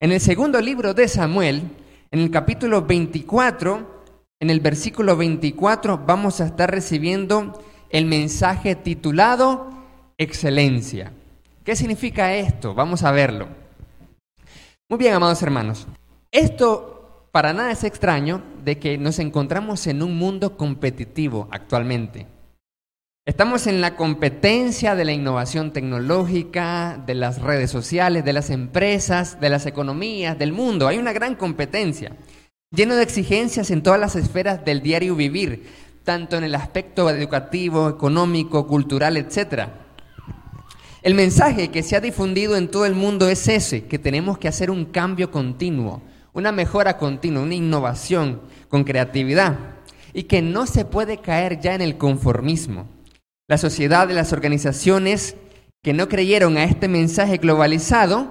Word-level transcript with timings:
En 0.00 0.12
el 0.12 0.20
segundo 0.20 0.60
libro 0.60 0.94
de 0.94 1.08
Samuel, 1.08 1.60
en 2.12 2.20
el 2.20 2.30
capítulo 2.30 2.82
24, 2.82 4.04
en 4.38 4.48
el 4.48 4.60
versículo 4.60 5.16
24, 5.16 6.04
vamos 6.06 6.40
a 6.40 6.46
estar 6.46 6.70
recibiendo 6.70 7.60
el 7.90 8.06
mensaje 8.06 8.76
titulado 8.76 9.70
Excelencia. 10.16 11.12
¿Qué 11.64 11.74
significa 11.74 12.32
esto? 12.32 12.74
Vamos 12.74 13.02
a 13.02 13.10
verlo. 13.10 13.48
Muy 14.88 15.00
bien, 15.00 15.14
amados 15.14 15.42
hermanos. 15.42 15.88
Esto 16.30 17.26
para 17.32 17.52
nada 17.52 17.72
es 17.72 17.82
extraño 17.82 18.40
de 18.64 18.78
que 18.78 18.98
nos 18.98 19.18
encontramos 19.18 19.84
en 19.88 20.04
un 20.04 20.16
mundo 20.16 20.56
competitivo 20.56 21.48
actualmente. 21.50 22.28
Estamos 23.28 23.66
en 23.66 23.82
la 23.82 23.94
competencia 23.94 24.94
de 24.94 25.04
la 25.04 25.12
innovación 25.12 25.74
tecnológica, 25.74 26.98
de 27.04 27.14
las 27.14 27.42
redes 27.42 27.70
sociales, 27.70 28.24
de 28.24 28.32
las 28.32 28.48
empresas, 28.48 29.38
de 29.38 29.50
las 29.50 29.66
economías, 29.66 30.38
del 30.38 30.54
mundo. 30.54 30.88
Hay 30.88 30.96
una 30.96 31.12
gran 31.12 31.34
competencia, 31.34 32.16
lleno 32.70 32.96
de 32.96 33.02
exigencias 33.02 33.70
en 33.70 33.82
todas 33.82 34.00
las 34.00 34.16
esferas 34.16 34.64
del 34.64 34.80
diario 34.80 35.14
vivir, 35.14 35.66
tanto 36.04 36.38
en 36.38 36.44
el 36.44 36.54
aspecto 36.54 37.10
educativo, 37.10 37.90
económico, 37.90 38.66
cultural, 38.66 39.18
etc. 39.18 39.68
El 41.02 41.12
mensaje 41.12 41.68
que 41.68 41.82
se 41.82 41.96
ha 41.96 42.00
difundido 42.00 42.56
en 42.56 42.70
todo 42.70 42.86
el 42.86 42.94
mundo 42.94 43.28
es 43.28 43.46
ese, 43.46 43.84
que 43.84 43.98
tenemos 43.98 44.38
que 44.38 44.48
hacer 44.48 44.70
un 44.70 44.86
cambio 44.86 45.30
continuo, 45.30 46.00
una 46.32 46.50
mejora 46.50 46.96
continua, 46.96 47.42
una 47.42 47.54
innovación 47.54 48.40
con 48.70 48.84
creatividad 48.84 49.58
y 50.14 50.22
que 50.22 50.40
no 50.40 50.66
se 50.66 50.86
puede 50.86 51.18
caer 51.18 51.60
ya 51.60 51.74
en 51.74 51.82
el 51.82 51.98
conformismo. 51.98 52.96
La 53.48 53.56
sociedad 53.56 54.08
y 54.10 54.12
las 54.12 54.34
organizaciones 54.34 55.34
que 55.82 55.94
no 55.94 56.08
creyeron 56.08 56.58
a 56.58 56.64
este 56.64 56.86
mensaje 56.86 57.38
globalizado, 57.38 58.30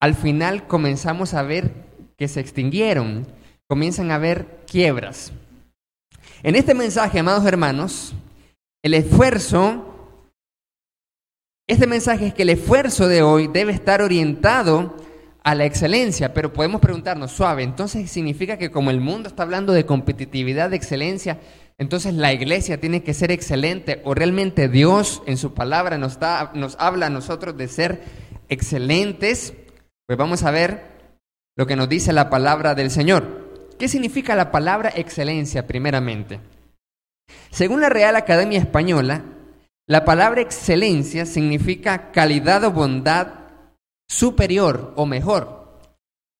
al 0.00 0.14
final 0.14 0.66
comenzamos 0.66 1.34
a 1.34 1.42
ver 1.42 1.70
que 2.16 2.28
se 2.28 2.40
extinguieron, 2.40 3.26
comienzan 3.68 4.10
a 4.10 4.14
haber 4.14 4.64
quiebras. 4.66 5.32
En 6.42 6.56
este 6.56 6.72
mensaje, 6.72 7.18
amados 7.18 7.44
hermanos, 7.44 8.14
el 8.82 8.94
esfuerzo, 8.94 10.16
este 11.68 11.86
mensaje 11.86 12.28
es 12.28 12.34
que 12.34 12.42
el 12.42 12.50
esfuerzo 12.50 13.08
de 13.08 13.22
hoy 13.22 13.48
debe 13.48 13.72
estar 13.72 14.00
orientado 14.00 14.96
a 15.44 15.54
la 15.54 15.66
excelencia, 15.66 16.32
pero 16.32 16.52
podemos 16.52 16.80
preguntarnos, 16.80 17.32
suave, 17.32 17.64
entonces 17.64 18.10
significa 18.10 18.56
que 18.56 18.70
como 18.70 18.90
el 18.90 19.00
mundo 19.00 19.28
está 19.28 19.42
hablando 19.42 19.72
de 19.72 19.84
competitividad, 19.84 20.70
de 20.70 20.76
excelencia, 20.76 21.38
entonces 21.82 22.14
la 22.14 22.32
iglesia 22.32 22.78
tiene 22.78 23.02
que 23.02 23.12
ser 23.12 23.32
excelente 23.32 24.00
o 24.04 24.14
realmente 24.14 24.68
Dios 24.68 25.20
en 25.26 25.36
su 25.36 25.52
palabra 25.52 25.98
nos, 25.98 26.16
nos 26.54 26.76
habla 26.78 27.06
a 27.06 27.10
nosotros 27.10 27.56
de 27.56 27.66
ser 27.66 28.04
excelentes. 28.48 29.52
Pues 30.06 30.16
vamos 30.16 30.44
a 30.44 30.52
ver 30.52 30.84
lo 31.56 31.66
que 31.66 31.74
nos 31.74 31.88
dice 31.88 32.12
la 32.12 32.30
palabra 32.30 32.76
del 32.76 32.92
Señor. 32.92 33.74
¿Qué 33.80 33.88
significa 33.88 34.36
la 34.36 34.52
palabra 34.52 34.92
excelencia 34.94 35.66
primeramente? 35.66 36.38
Según 37.50 37.80
la 37.80 37.88
Real 37.88 38.14
Academia 38.14 38.60
Española, 38.60 39.24
la 39.88 40.04
palabra 40.04 40.40
excelencia 40.40 41.26
significa 41.26 42.12
calidad 42.12 42.62
o 42.62 42.70
bondad 42.70 43.26
superior 44.06 44.92
o 44.94 45.04
mejor, 45.04 45.80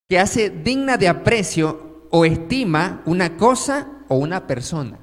que 0.08 0.20
hace 0.20 0.50
digna 0.50 0.98
de 0.98 1.08
aprecio 1.08 2.06
o 2.12 2.24
estima 2.24 3.02
una 3.06 3.36
cosa 3.36 4.04
o 4.06 4.14
una 4.14 4.46
persona. 4.46 5.01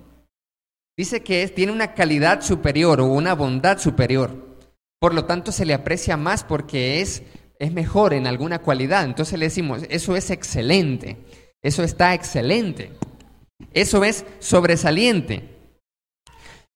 Dice 0.99 1.23
que 1.23 1.47
tiene 1.47 1.71
una 1.71 1.93
calidad 1.93 2.41
superior 2.41 2.99
o 2.99 3.05
una 3.05 3.33
bondad 3.33 3.77
superior. 3.77 4.57
Por 4.99 5.13
lo 5.13 5.23
tanto, 5.23 5.53
se 5.53 5.63
le 5.63 5.73
aprecia 5.73 6.17
más 6.17 6.43
porque 6.43 6.99
es, 6.99 7.23
es 7.57 7.71
mejor 7.71 8.13
en 8.13 8.27
alguna 8.27 8.59
cualidad. 8.59 9.05
Entonces 9.05 9.39
le 9.39 9.45
decimos, 9.45 9.83
eso 9.89 10.17
es 10.17 10.29
excelente, 10.29 11.15
eso 11.61 11.83
está 11.83 12.13
excelente, 12.13 12.91
eso 13.71 14.03
es 14.03 14.25
sobresaliente. 14.39 15.47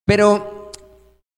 Pero 0.06 0.72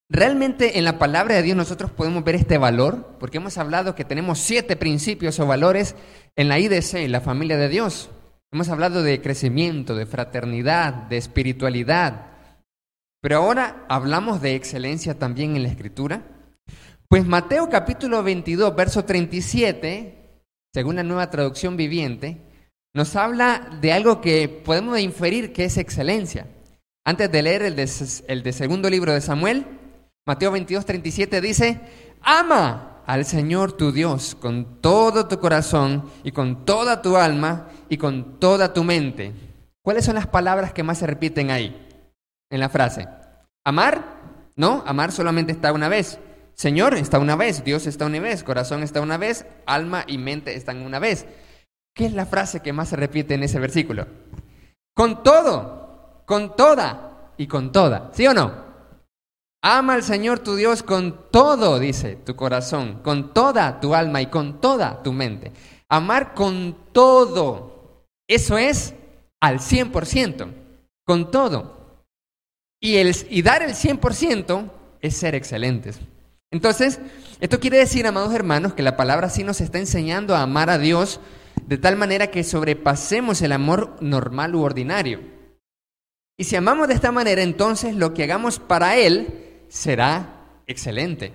realmente 0.08 0.78
en 0.78 0.86
la 0.86 1.00
palabra 1.00 1.34
de 1.34 1.42
Dios 1.42 1.58
nosotros 1.58 1.90
podemos 1.90 2.24
ver 2.24 2.36
este 2.36 2.60
valor, 2.60 3.18
porque 3.20 3.38
hemos 3.38 3.58
hablado 3.58 3.96
que 3.96 4.06
tenemos 4.06 4.38
siete 4.38 4.76
principios 4.76 5.40
o 5.40 5.48
valores 5.48 5.96
en 6.36 6.50
la 6.50 6.60
IDC, 6.60 7.10
la 7.10 7.22
familia 7.22 7.58
de 7.58 7.68
Dios. 7.68 8.12
Hemos 8.54 8.70
hablado 8.70 9.02
de 9.02 9.24
crecimiento, 9.24 9.96
de 9.96 10.06
fraternidad, 10.06 10.94
de 10.94 11.18
espiritualidad, 11.18 12.35
pero 13.26 13.38
ahora 13.38 13.84
hablamos 13.90 14.40
de 14.40 14.54
excelencia 14.54 15.18
también 15.18 15.56
en 15.56 15.64
la 15.64 15.70
escritura. 15.70 16.22
Pues 17.10 17.26
Mateo 17.26 17.68
capítulo 17.70 18.22
22, 18.22 18.76
verso 18.76 19.04
37, 19.04 20.44
según 20.72 20.98
la 20.98 21.02
nueva 21.02 21.32
traducción 21.32 21.76
viviente, 21.76 22.40
nos 22.94 23.16
habla 23.16 23.80
de 23.82 23.94
algo 23.94 24.22
que 24.22 24.48
podemos 24.48 25.00
inferir 25.00 25.54
que 25.54 25.66
es 25.66 25.78
excelencia. 25.80 26.46
Antes 27.04 27.32
de 27.32 27.42
leer 27.42 27.64
el 27.64 27.76
de, 27.76 28.54
segundo 28.54 28.92
libro 28.92 29.12
de 29.12 29.22
Samuel, 29.22 29.66
Mateo 30.28 30.52
22, 30.52 30.86
37 30.86 31.42
dice, 31.42 31.80
ama 32.22 33.02
al 33.08 33.26
Señor 33.26 33.72
tu 33.72 33.92
Dios 33.92 34.36
con 34.36 34.82
todo 34.82 35.28
tu 35.28 35.40
corazón 35.40 36.12
y 36.24 36.32
con 36.32 36.64
toda 36.64 37.02
tu 37.02 37.18
alma 37.18 37.70
y 37.90 37.98
con 37.98 38.40
toda 38.40 38.72
tu 38.72 38.84
mente. 38.84 39.34
¿Cuáles 39.82 40.06
son 40.06 40.14
las 40.14 40.28
palabras 40.28 40.74
que 40.74 40.84
más 40.84 41.00
se 41.00 41.08
repiten 41.08 41.50
ahí? 41.50 41.85
En 42.50 42.60
la 42.60 42.70
frase. 42.70 43.08
Amar, 43.66 44.52
no, 44.56 44.84
amar 44.86 45.12
solamente 45.12 45.52
está 45.52 45.74
una 45.74 45.90
vez. 45.90 46.20
Señor 46.54 46.96
está 46.96 47.20
una 47.20 47.36
vez, 47.36 47.64
Dios 47.64 47.86
está 47.86 48.06
una 48.06 48.20
vez, 48.20 48.44
corazón 48.44 48.82
está 48.82 49.02
una 49.02 49.18
vez, 49.18 49.46
alma 49.66 50.06
y 50.08 50.18
mente 50.18 50.56
están 50.56 50.82
una 50.82 51.00
vez. 51.00 51.26
¿Qué 51.94 52.06
es 52.06 52.14
la 52.14 52.26
frase 52.26 52.62
que 52.62 52.74
más 52.74 52.90
se 52.90 52.96
repite 52.96 53.34
en 53.34 53.44
ese 53.44 53.60
versículo? 53.60 54.08
Con 54.96 55.24
todo, 55.24 56.24
con 56.26 56.56
toda 56.56 57.34
y 57.38 57.48
con 57.48 57.72
toda. 57.72 58.10
¿Sí 58.14 58.26
o 58.28 58.34
no? 58.34 58.66
Ama 59.62 59.96
al 59.96 60.04
Señor 60.04 60.40
tu 60.40 60.56
Dios 60.56 60.84
con 60.84 61.32
todo, 61.32 61.80
dice 61.80 62.16
tu 62.18 62.36
corazón, 62.36 63.02
con 63.02 63.34
toda 63.34 63.80
tu 63.80 63.96
alma 63.96 64.22
y 64.22 64.28
con 64.28 64.62
toda 64.62 65.02
tu 65.02 65.12
mente. 65.12 65.52
Amar 65.90 66.34
con 66.34 66.78
todo. 66.92 68.06
Eso 68.28 68.58
es 68.58 68.94
al 69.42 69.60
100%, 69.60 70.54
con 71.06 71.32
todo. 71.32 71.75
Y, 72.80 72.98
el, 72.98 73.16
y 73.30 73.42
dar 73.42 73.64
el 73.64 73.74
100% 73.74 74.72
es 75.02 75.18
ser 75.18 75.36
excelentes. 75.36 76.00
Entonces, 76.52 77.00
esto 77.40 77.60
quiere 77.60 77.78
decir, 77.78 78.08
amados 78.08 78.34
hermanos, 78.34 78.74
que 78.74 78.84
la 78.84 78.96
palabra 78.96 79.30
sí 79.30 79.44
nos 79.44 79.62
está 79.62 79.80
enseñando 79.80 80.36
a 80.36 80.42
amar 80.42 80.70
a 80.70 80.78
Dios 80.78 81.20
de 81.68 81.78
tal 81.78 81.96
manera 81.96 82.28
que 82.28 82.44
sobrepasemos 82.44 83.42
el 83.42 83.52
amor 83.52 83.98
normal 84.02 84.56
u 84.56 84.62
ordinario. 84.62 85.20
Y 86.38 86.44
si 86.44 86.56
amamos 86.56 86.88
de 86.88 86.94
esta 86.94 87.12
manera, 87.12 87.42
entonces 87.42 87.96
lo 87.96 88.14
que 88.14 88.24
hagamos 88.24 88.60
para 88.60 88.98
Él 88.98 89.64
será 89.70 90.62
excelente. 90.68 91.34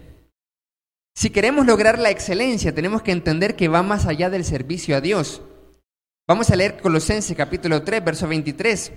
Si 1.15 1.31
queremos 1.31 1.67
lograr 1.67 1.99
la 1.99 2.11
excelencia, 2.11 2.75
tenemos 2.75 3.03
que 3.03 3.13
entender 3.13 3.57
que 3.57 3.69
va 3.69 3.83
más 3.83 4.07
allá 4.07 4.31
del 4.31 4.45
servicio 4.45 4.97
a 4.97 5.01
Dios. 5.01 5.43
Vamos 6.29 6.51
a 6.51 6.57
leer 6.57 6.81
Colosenses 6.81 7.37
capítulo 7.37 7.83
3, 7.83 8.05
verso 8.05 8.29
23. 8.29 8.93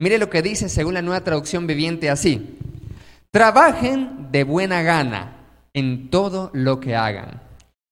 Mire 0.00 0.16
lo 0.16 0.30
que 0.30 0.40
dice 0.40 0.70
según 0.70 0.94
la 0.94 1.02
nueva 1.02 1.22
traducción 1.22 1.66
viviente 1.66 2.08
así. 2.08 2.56
Trabajen 3.30 4.32
de 4.32 4.44
buena 4.44 4.80
gana 4.80 5.36
en 5.74 6.08
todo 6.08 6.50
lo 6.54 6.80
que 6.80 6.96
hagan, 6.96 7.42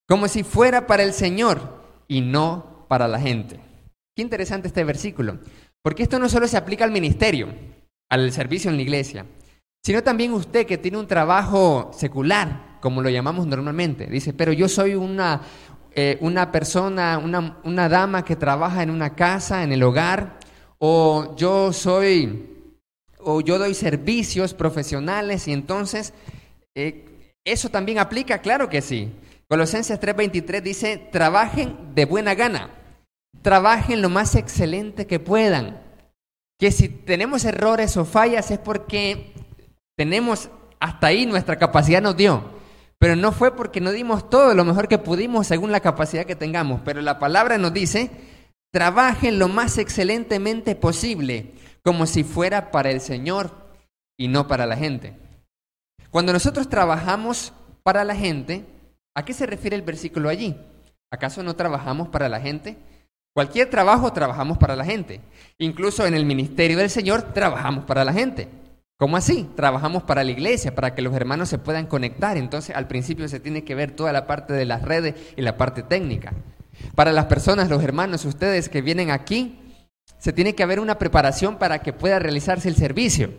como 0.09 0.27
si 0.27 0.43
fuera 0.43 0.87
para 0.87 1.03
el 1.03 1.13
Señor 1.13 1.85
y 2.09 2.23
no 2.23 2.87
para 2.89 3.07
la 3.09 3.21
gente. 3.21 3.61
Qué 4.17 4.23
interesante 4.23 4.69
este 4.69 4.85
versículo, 4.85 5.39
porque 5.83 6.03
esto 6.03 6.19
no 6.19 6.31
solo 6.31 6.49
se 6.49 6.57
aplica 6.57 6.83
al 6.85 6.91
ministerio, 6.91 7.49
al 8.09 8.33
servicio 8.33 8.71
en 8.71 8.77
la 8.77 8.83
iglesia, 8.83 9.27
sino 9.85 10.03
también 10.03 10.33
usted 10.33 10.67
que 10.67 10.79
tiene 10.79 10.97
un 10.97 11.07
trabajo 11.07 11.91
secular, 11.93 12.79
como 12.81 13.03
lo 13.03 13.11
llamamos 13.11 13.47
normalmente. 13.47 14.07
Dice, 14.07 14.33
pero 14.33 14.53
yo 14.55 14.67
soy 14.67 14.95
una, 14.95 15.43
eh, 15.95 16.17
una 16.23 16.51
persona, 16.51 17.19
una, 17.19 17.59
una 17.65 17.89
dama 17.91 18.25
que 18.25 18.35
trabaja 18.35 18.83
en 18.83 18.89
una 18.91 19.15
casa, 19.15 19.63
en 19.63 19.73
el 19.73 19.83
hogar, 19.83 20.38
o 20.79 21.35
yo 21.37 21.73
soy, 21.73 22.47
o 23.19 23.41
yo 23.41 23.59
doy 23.59 23.75
servicios 23.75 24.55
profesionales 24.55 25.49
y 25.49 25.53
entonces 25.53 26.15
eh, 26.75 27.05
eso 27.45 27.69
también 27.69 27.99
aplica, 27.99 28.39
claro 28.39 28.69
que 28.69 28.81
sí. 28.81 29.11
Colosenses 29.49 29.99
3:23 29.99 30.63
dice, 30.63 31.09
trabajen 31.11 31.95
de 31.95 32.05
buena 32.05 32.35
gana, 32.35 32.71
trabajen 33.43 34.03
lo 34.03 34.09
más 34.09 34.35
excelente 34.35 35.07
que 35.07 35.19
puedan. 35.19 35.81
Que 36.59 36.73
si 36.73 36.89
tenemos 36.89 37.45
errores 37.45 37.97
o 37.97 38.05
fallas 38.05 38.51
es 38.51 38.59
porque 38.59 39.33
tenemos 39.97 40.51
hasta 40.81 41.07
ahí 41.07 41.25
nuestra 41.25 41.57
capacidad 41.57 42.03
nos 42.03 42.17
dio. 42.17 42.59
Pero 42.99 43.15
no 43.15 43.31
fue 43.31 43.55
porque 43.55 43.81
no 43.81 43.93
dimos 43.93 44.29
todo 44.29 44.55
lo 44.55 44.65
mejor 44.65 44.89
que 44.89 44.99
pudimos 44.99 45.47
según 45.47 45.71
la 45.71 45.81
capacidad 45.81 46.27
que 46.27 46.35
tengamos. 46.35 46.81
Pero 46.85 47.01
la 47.01 47.19
palabra 47.19 47.57
nos 47.57 47.73
dice 47.73 48.11
Trabajen 48.73 49.39
lo 49.39 49.49
más 49.49 49.79
excelentemente 49.79 50.77
posible, 50.77 51.55
como 51.83 52.07
si 52.07 52.23
fuera 52.25 52.71
para 52.71 52.91
el 52.91 53.01
Señor 53.01 53.51
y 54.19 54.29
no 54.29 54.47
para 54.47 54.67
la 54.67 54.77
gente. 54.77 55.17
Cuando 56.11 56.33
nosotros 56.33 56.69
trabajamos 56.69 57.53
para 57.83 58.05
la 58.05 58.15
gente, 58.15 58.65
¿a 59.15 59.25
qué 59.25 59.33
se 59.33 59.47
refiere 59.47 59.77
el 59.77 59.83
versículo 59.83 60.29
allí? 60.29 60.57
¿Acaso 61.11 61.43
no 61.43 61.57
trabajamos 61.57 62.09
para 62.09 62.29
la 62.29 62.41
gente? 62.41 62.77
Cualquier 63.35 63.71
trabajo 63.71 64.13
trabajamos 64.13 64.59
para 64.59 64.77
la 64.77 64.85
gente. 64.85 65.21
Incluso 65.59 66.07
en 66.07 66.15
el 66.15 66.27
ministerio 66.27 66.77
del 66.77 66.91
Señor 66.91 67.33
trabajamos 67.33 67.85
para 67.85 68.05
la 68.05 68.13
gente. 68.13 68.49
¿Cómo 68.99 69.17
así? 69.17 69.49
Trabajamos 69.55 70.03
para 70.03 70.25
la 70.25 70.33
iglesia, 70.33 70.75
para 70.75 70.95
que 70.95 71.03
los 71.03 71.15
hermanos 71.15 71.49
se 71.49 71.59
puedan 71.59 71.87
conectar. 71.87 72.37
Entonces 72.37 72.75
al 72.75 72.89
principio 72.89 73.29
se 73.29 73.39
tiene 73.39 73.65
que 73.65 73.77
ver 73.77 73.93
toda 73.93 74.13
la 74.13 74.27
parte 74.27 74.53
de 74.53 74.65
las 74.65 74.83
redes 74.83 75.15
y 75.37 75.43
la 75.43 75.57
parte 75.57 75.83
técnica. 75.83 76.35
Para 76.95 77.13
las 77.13 77.27
personas, 77.27 77.69
los 77.69 77.83
hermanos, 77.83 78.25
ustedes 78.25 78.69
que 78.69 78.83
vienen 78.83 79.11
aquí, 79.11 79.61
se 80.19 80.33
tiene 80.33 80.55
que 80.55 80.63
haber 80.63 80.81
una 80.81 80.99
preparación 80.99 81.59
para 81.59 81.81
que 81.81 81.93
pueda 81.93 82.19
realizarse 82.19 82.69
el 82.69 82.77
servicio. 82.77 83.31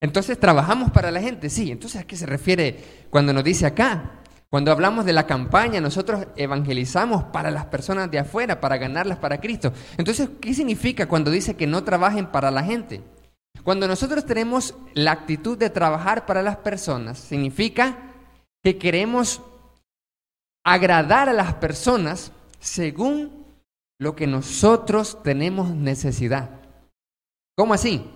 Entonces, 0.00 0.38
¿trabajamos 0.38 0.90
para 0.90 1.10
la 1.10 1.20
gente? 1.20 1.50
Sí. 1.50 1.70
Entonces, 1.70 2.00
¿a 2.00 2.06
qué 2.06 2.16
se 2.16 2.26
refiere 2.26 3.06
cuando 3.10 3.32
nos 3.32 3.44
dice 3.44 3.66
acá? 3.66 4.20
Cuando 4.48 4.70
hablamos 4.70 5.04
de 5.04 5.12
la 5.12 5.26
campaña, 5.26 5.80
nosotros 5.80 6.28
evangelizamos 6.36 7.24
para 7.24 7.50
las 7.50 7.66
personas 7.66 8.10
de 8.10 8.20
afuera, 8.20 8.60
para 8.60 8.76
ganarlas 8.76 9.18
para 9.18 9.40
Cristo. 9.40 9.72
Entonces, 9.96 10.30
¿qué 10.40 10.54
significa 10.54 11.08
cuando 11.08 11.30
dice 11.30 11.56
que 11.56 11.66
no 11.66 11.82
trabajen 11.82 12.26
para 12.26 12.50
la 12.50 12.62
gente? 12.62 13.02
Cuando 13.64 13.88
nosotros 13.88 14.24
tenemos 14.24 14.74
la 14.94 15.12
actitud 15.12 15.58
de 15.58 15.70
trabajar 15.70 16.26
para 16.26 16.42
las 16.42 16.58
personas, 16.58 17.18
significa 17.18 18.12
que 18.62 18.78
queremos 18.78 19.42
agradar 20.64 21.28
a 21.28 21.32
las 21.32 21.54
personas 21.54 22.32
según 22.66 23.46
lo 23.98 24.14
que 24.14 24.26
nosotros 24.26 25.22
tenemos 25.22 25.70
necesidad. 25.74 26.50
¿Cómo 27.56 27.74
así? 27.74 28.10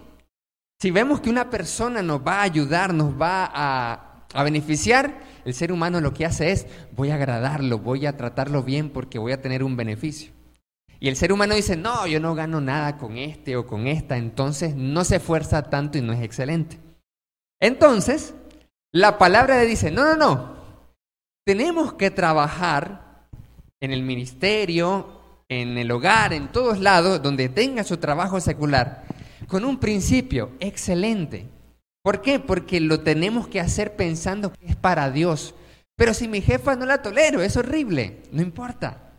Si 0.79 0.91
vemos 0.91 1.21
que 1.21 1.31
una 1.31 1.51
persona 1.51 2.03
nos 2.03 2.27
va 2.27 2.41
a 2.41 2.43
ayudar, 2.43 2.93
nos 2.93 3.19
va 3.21 3.45
a, 3.47 4.27
a, 4.33 4.43
beneficiar, 4.43 5.21
el 5.45 5.55
ser 5.55 5.73
humano 5.73 6.01
lo 6.01 6.13
que 6.13 6.27
hace 6.27 6.53
es, 6.53 6.67
voy 6.93 7.11
a 7.11 7.15
agradarlo, 7.15 7.79
voy 7.79 8.07
a 8.07 8.17
tratarlo 8.17 8.63
bien 8.63 8.91
porque 8.91 9.19
voy 9.19 9.33
a 9.33 9.41
tener 9.41 9.63
un 9.63 9.77
beneficio. 9.77 10.33
Y 10.99 11.09
el 11.09 11.17
ser 11.17 11.33
humano 11.33 11.55
dice, 11.55 11.77
no, 11.77 12.07
yo 12.07 12.21
no 12.21 12.35
gano 12.35 12.61
nada 12.61 12.99
con 12.99 13.17
este 13.17 13.57
o 13.57 13.67
con 13.67 13.87
esta, 13.87 14.19
entonces 14.19 14.75
no 14.75 15.05
se 15.05 15.17
esfuerza 15.17 15.63
tanto 15.71 15.97
y 15.97 16.03
no 16.03 16.13
es 16.13 16.23
excelente. 16.23 16.79
Entonces, 17.59 18.35
la 18.93 19.17
palabra 19.17 19.59
le 19.59 19.67
dice, 19.67 19.91
no, 19.91 20.05
no, 20.05 20.17
no, 20.17 20.57
tenemos 21.47 21.95
que 21.95 22.11
trabajar 22.11 23.10
en 23.81 23.93
el 23.93 24.03
ministerio, 24.03 25.07
en 25.49 25.79
el 25.79 25.91
hogar, 25.91 26.33
en 26.33 26.53
todos 26.53 26.79
lados, 26.79 27.23
donde 27.23 27.49
tenga 27.49 27.83
su 27.83 27.97
trabajo 27.97 28.41
secular, 28.41 29.05
con 29.49 29.65
un 29.65 29.81
principio 29.81 30.53
excelente. 30.61 31.47
¿Por 32.03 32.23
qué? 32.23 32.39
Porque 32.39 32.81
lo 32.81 33.01
tenemos 33.01 33.49
que 33.49 33.61
hacer 33.61 33.97
pensando 33.97 34.53
que 34.53 34.67
es 34.67 34.77
para 34.77 35.11
Dios. 35.11 35.55
Pero 35.97 36.15
si 36.15 36.29
mi 36.29 36.41
jefa 36.41 36.77
no 36.77 36.87
la 36.87 37.03
tolero, 37.03 37.43
es 37.43 37.57
horrible, 37.57 38.23
no 38.33 38.43
importa. 38.43 39.11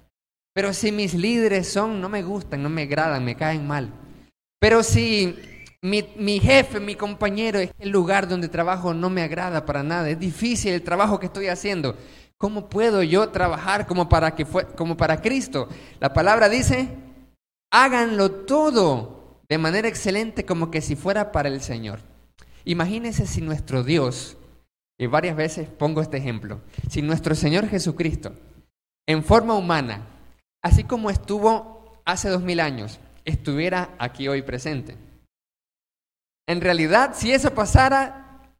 Pero 0.54 0.74
si 0.74 0.92
mis 0.92 1.14
líderes 1.14 1.68
son, 1.68 2.02
no 2.02 2.10
me 2.10 2.24
gustan, 2.24 2.64
no 2.64 2.70
me 2.70 2.84
agradan, 2.84 3.24
me 3.24 3.36
caen 3.36 3.68
mal. 3.68 3.94
Pero 4.60 4.84
si 4.84 5.36
mi, 5.82 6.04
mi, 6.16 6.40
jefe, 6.40 6.80
mi 6.80 6.96
compañero, 6.96 7.60
es 7.60 7.72
el 7.80 7.90
lugar 7.90 8.28
donde 8.28 8.50
trabajo 8.50 8.94
no 8.94 9.10
me 9.10 9.22
agrada 9.22 9.66
para 9.66 9.84
nada, 9.84 10.10
es 10.10 10.20
difícil 10.20 10.74
el 10.74 10.82
trabajo 10.82 11.20
que 11.20 11.28
estoy 11.28 11.48
haciendo, 11.48 11.96
¿Cómo 12.42 12.70
puedo 12.70 13.04
yo 13.04 13.30
trabajar 13.30 13.86
como 13.86 14.10
para, 14.10 14.34
que 14.34 14.48
fue, 14.48 14.66
como 14.74 14.98
para 14.98 15.22
Cristo? 15.22 15.70
La 16.00 16.12
palabra 16.12 16.50
dice, 16.50 16.90
háganlo 17.72 18.32
todo 18.32 19.38
de 19.48 19.60
manera 19.60 19.88
excelente 19.88 20.44
como 20.44 20.72
que 20.72 20.82
si 20.82 20.96
fuera 20.96 21.32
para 21.32 21.50
el 21.50 21.62
Señor. 21.62 22.00
Imagínense 22.66 23.28
si 23.28 23.42
nuestro 23.42 23.84
Dios, 23.84 24.38
y 25.00 25.06
varias 25.06 25.36
veces 25.36 25.70
pongo 25.70 26.02
este 26.02 26.18
ejemplo, 26.18 26.62
si 26.90 27.04
nuestro 27.04 27.36
Señor 27.36 27.68
Jesucristo, 27.68 28.34
en 29.08 29.24
forma 29.24 29.54
humana, 29.54 30.08
así 30.64 30.84
como 30.84 31.12
estuvo 31.12 32.02
hace 32.06 32.28
dos 32.30 32.42
mil 32.42 32.60
años, 32.60 33.00
estuviera 33.24 33.92
aquí 34.00 34.28
hoy 34.28 34.42
presente. 34.42 34.98
En 36.48 36.60
realidad, 36.60 37.12
si 37.14 37.32
eso 37.32 37.54
pasara, 37.54 38.56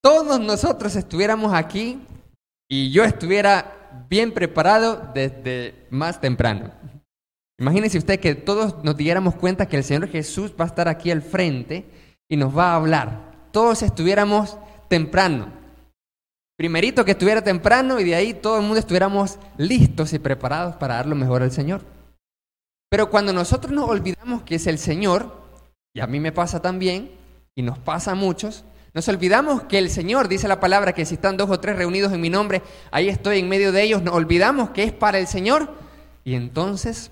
todos 0.00 0.38
nosotros 0.38 0.94
estuviéramos 0.94 1.52
aquí 1.52 2.00
y 2.74 2.90
yo 2.90 3.04
estuviera 3.04 4.04
bien 4.10 4.32
preparado 4.32 5.12
desde 5.14 5.86
más 5.90 6.20
temprano. 6.20 6.72
Imagínense 7.56 7.98
usted 7.98 8.18
que 8.18 8.34
todos 8.34 8.82
nos 8.82 8.96
diéramos 8.96 9.36
cuenta 9.36 9.68
que 9.68 9.76
el 9.76 9.84
Señor 9.84 10.08
Jesús 10.08 10.52
va 10.60 10.64
a 10.64 10.66
estar 10.66 10.88
aquí 10.88 11.12
al 11.12 11.22
frente 11.22 11.84
y 12.28 12.36
nos 12.36 12.56
va 12.56 12.72
a 12.72 12.74
hablar. 12.74 13.48
Todos 13.52 13.84
estuviéramos 13.84 14.58
temprano. 14.88 15.52
Primerito 16.56 17.04
que 17.04 17.12
estuviera 17.12 17.44
temprano 17.44 18.00
y 18.00 18.04
de 18.04 18.16
ahí 18.16 18.34
todo 18.34 18.56
el 18.56 18.64
mundo 18.64 18.80
estuviéramos 18.80 19.38
listos 19.56 20.12
y 20.12 20.18
preparados 20.18 20.74
para 20.74 20.96
dar 20.96 21.06
lo 21.06 21.14
mejor 21.14 21.42
al 21.42 21.52
Señor. 21.52 21.82
Pero 22.90 23.08
cuando 23.08 23.32
nosotros 23.32 23.72
nos 23.72 23.88
olvidamos 23.88 24.42
que 24.42 24.56
es 24.56 24.66
el 24.66 24.78
Señor, 24.78 25.32
y 25.94 26.00
a 26.00 26.08
mí 26.08 26.18
me 26.18 26.32
pasa 26.32 26.60
también, 26.60 27.12
y 27.54 27.62
nos 27.62 27.78
pasa 27.78 28.10
a 28.10 28.16
muchos, 28.16 28.64
nos 28.94 29.08
olvidamos 29.08 29.64
que 29.64 29.78
el 29.78 29.90
Señor, 29.90 30.28
dice 30.28 30.46
la 30.46 30.60
palabra, 30.60 30.92
que 30.92 31.04
si 31.04 31.16
están 31.16 31.36
dos 31.36 31.50
o 31.50 31.58
tres 31.58 31.74
reunidos 31.74 32.12
en 32.12 32.20
mi 32.20 32.30
nombre, 32.30 32.62
ahí 32.92 33.08
estoy 33.08 33.40
en 33.40 33.48
medio 33.48 33.72
de 33.72 33.82
ellos. 33.82 34.02
Nos 34.02 34.14
olvidamos 34.14 34.70
que 34.70 34.84
es 34.84 34.92
para 34.92 35.18
el 35.18 35.26
Señor 35.26 35.74
y 36.22 36.34
entonces 36.34 37.10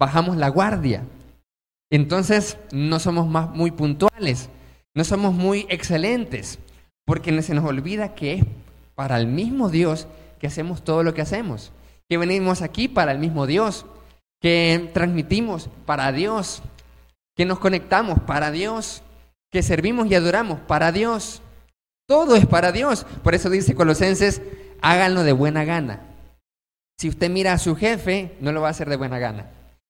bajamos 0.00 0.38
la 0.38 0.48
guardia. 0.48 1.04
Entonces 1.90 2.56
no 2.72 2.98
somos 2.98 3.28
más 3.28 3.50
muy 3.50 3.70
puntuales, 3.70 4.48
no 4.94 5.04
somos 5.04 5.34
muy 5.34 5.66
excelentes, 5.68 6.58
porque 7.04 7.42
se 7.42 7.54
nos 7.54 7.64
olvida 7.66 8.14
que 8.14 8.34
es 8.34 8.44
para 8.94 9.18
el 9.18 9.26
mismo 9.26 9.68
Dios 9.68 10.08
que 10.40 10.46
hacemos 10.46 10.82
todo 10.82 11.02
lo 11.02 11.12
que 11.12 11.20
hacemos, 11.20 11.70
que 12.08 12.16
venimos 12.16 12.62
aquí 12.62 12.88
para 12.88 13.12
el 13.12 13.18
mismo 13.18 13.46
Dios, 13.46 13.84
que 14.40 14.90
transmitimos 14.94 15.68
para 15.84 16.12
Dios, 16.12 16.62
que 17.36 17.44
nos 17.44 17.58
conectamos 17.58 18.20
para 18.20 18.50
Dios, 18.50 19.02
que 19.56 19.62
servimos 19.62 20.06
y 20.08 20.14
adoramos 20.14 20.60
para 20.60 20.92
Dios. 20.92 21.40
Todo 22.06 22.36
es 22.36 22.44
para 22.44 22.72
Dios. 22.72 23.06
Por 23.22 23.34
eso 23.34 23.48
dice 23.48 23.74
Colosenses, 23.74 24.42
háganlo 24.82 25.22
de 25.22 25.32
buena 25.32 25.64
gana. 25.64 26.00
Si 26.98 27.08
usted 27.08 27.30
mira 27.30 27.54
a 27.54 27.58
su 27.58 27.74
jefe, 27.74 28.36
no 28.40 28.52
lo 28.52 28.60
va 28.60 28.68
a 28.68 28.72
hacer 28.72 28.90
de 28.90 28.96
buena 28.96 29.18
gana. 29.18 29.46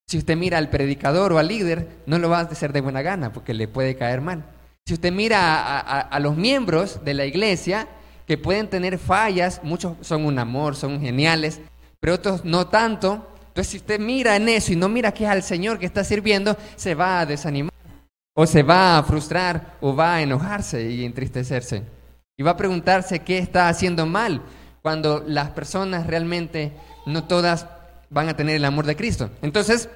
Si 0.06 0.18
usted 0.18 0.36
mira 0.36 0.58
al 0.58 0.70
predicador 0.70 1.32
o 1.32 1.38
al 1.38 1.48
líder, 1.48 1.88
no 2.06 2.20
lo 2.20 2.30
va 2.30 2.38
a 2.38 2.42
hacer 2.42 2.72
de 2.72 2.80
buena 2.80 3.02
gana 3.02 3.32
porque 3.32 3.54
le 3.54 3.66
puede 3.66 3.96
caer 3.96 4.20
mal. 4.20 4.44
Si 4.86 4.94
usted 4.94 5.10
mira 5.10 5.80
a, 5.80 6.00
a 6.00 6.20
los 6.20 6.36
miembros 6.36 7.04
de 7.04 7.14
la 7.14 7.26
iglesia, 7.26 7.88
que 8.24 8.38
pueden 8.38 8.70
tener 8.70 8.98
fallas, 8.98 9.60
muchos 9.64 9.94
son 10.00 10.26
un 10.26 10.38
amor, 10.38 10.76
son 10.76 11.00
geniales, 11.00 11.58
pero 11.98 12.14
otros 12.14 12.44
no 12.44 12.68
tanto. 12.68 13.26
Entonces, 13.48 13.72
si 13.72 13.76
usted 13.78 13.98
mira 13.98 14.36
en 14.36 14.48
eso 14.48 14.72
y 14.72 14.76
no 14.76 14.88
mira 14.88 15.10
que 15.10 15.24
es 15.24 15.30
al 15.30 15.42
Señor 15.42 15.80
que 15.80 15.86
está 15.86 16.04
sirviendo, 16.04 16.56
se 16.76 16.94
va 16.94 17.18
a 17.18 17.26
desanimar. 17.26 17.75
O 18.36 18.46
se 18.46 18.62
va 18.62 18.98
a 18.98 19.02
frustrar 19.02 19.76
o 19.80 19.96
va 19.96 20.14
a 20.14 20.22
enojarse 20.22 20.88
y 20.90 21.04
entristecerse. 21.04 21.82
Y 22.36 22.42
va 22.42 22.52
a 22.52 22.56
preguntarse 22.56 23.20
qué 23.20 23.38
está 23.38 23.68
haciendo 23.68 24.06
mal 24.06 24.42
cuando 24.82 25.24
las 25.26 25.50
personas 25.50 26.06
realmente 26.06 26.72
no 27.06 27.24
todas 27.24 27.66
van 28.10 28.28
a 28.28 28.36
tener 28.36 28.56
el 28.56 28.64
amor 28.64 28.86
de 28.86 28.94
Cristo. 28.94 29.30
Entonces, 29.42 29.88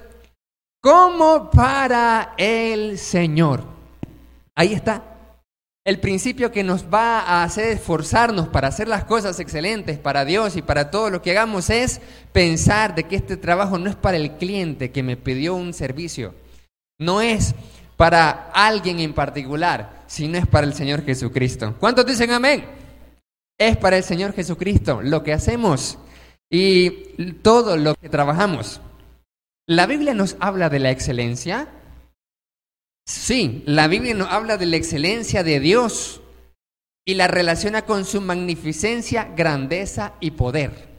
¿cómo 0.81 1.49
para 1.49 2.33
el 2.37 2.97
Señor? 2.97 3.63
Ahí 4.55 4.73
está. 4.73 5.03
El 5.83 5.99
principio 5.99 6.51
que 6.51 6.63
nos 6.63 6.85
va 6.93 7.21
a 7.21 7.43
hacer 7.43 7.69
esforzarnos 7.69 8.47
para 8.47 8.67
hacer 8.67 8.87
las 8.87 9.03
cosas 9.05 9.39
excelentes 9.39 9.97
para 9.97 10.25
Dios 10.25 10.55
y 10.55 10.61
para 10.61 10.91
todo 10.91 11.09
lo 11.09 11.23
que 11.23 11.31
hagamos 11.31 11.71
es 11.71 12.01
pensar 12.31 12.93
de 12.93 13.05
que 13.05 13.15
este 13.15 13.35
trabajo 13.35 13.79
no 13.79 13.89
es 13.89 13.95
para 13.95 14.17
el 14.17 14.33
cliente 14.33 14.91
que 14.91 15.01
me 15.01 15.17
pidió 15.17 15.55
un 15.55 15.73
servicio. 15.73 16.35
No 16.99 17.19
es 17.21 17.55
para 18.01 18.49
alguien 18.55 18.99
en 18.99 19.13
particular, 19.13 20.05
sino 20.07 20.35
es 20.39 20.47
para 20.47 20.65
el 20.65 20.73
Señor 20.73 21.05
Jesucristo. 21.05 21.75
¿Cuántos 21.79 22.03
dicen 22.03 22.31
amén? 22.31 22.65
Es 23.59 23.77
para 23.77 23.95
el 23.95 24.03
Señor 24.03 24.33
Jesucristo 24.33 25.03
lo 25.03 25.21
que 25.21 25.33
hacemos 25.33 25.99
y 26.49 26.89
todo 27.43 27.77
lo 27.77 27.93
que 27.93 28.09
trabajamos. 28.09 28.81
¿La 29.67 29.85
Biblia 29.85 30.15
nos 30.15 30.35
habla 30.39 30.71
de 30.71 30.79
la 30.79 30.89
excelencia? 30.89 31.67
Sí, 33.05 33.61
la 33.67 33.87
Biblia 33.87 34.15
nos 34.15 34.29
habla 34.31 34.57
de 34.57 34.65
la 34.65 34.77
excelencia 34.77 35.43
de 35.43 35.59
Dios 35.59 36.21
y 37.05 37.13
la 37.13 37.27
relaciona 37.27 37.83
con 37.83 38.05
su 38.05 38.19
magnificencia, 38.19 39.29
grandeza 39.35 40.13
y 40.19 40.31
poder. 40.31 40.89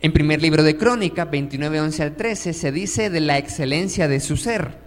En 0.00 0.14
primer 0.14 0.40
libro 0.40 0.62
de 0.62 0.78
Crónica, 0.78 1.26
29, 1.26 1.78
11 1.78 2.02
al 2.02 2.16
13, 2.16 2.54
se 2.54 2.72
dice 2.72 3.10
de 3.10 3.20
la 3.20 3.36
excelencia 3.36 4.08
de 4.08 4.20
su 4.20 4.38
ser 4.38 4.83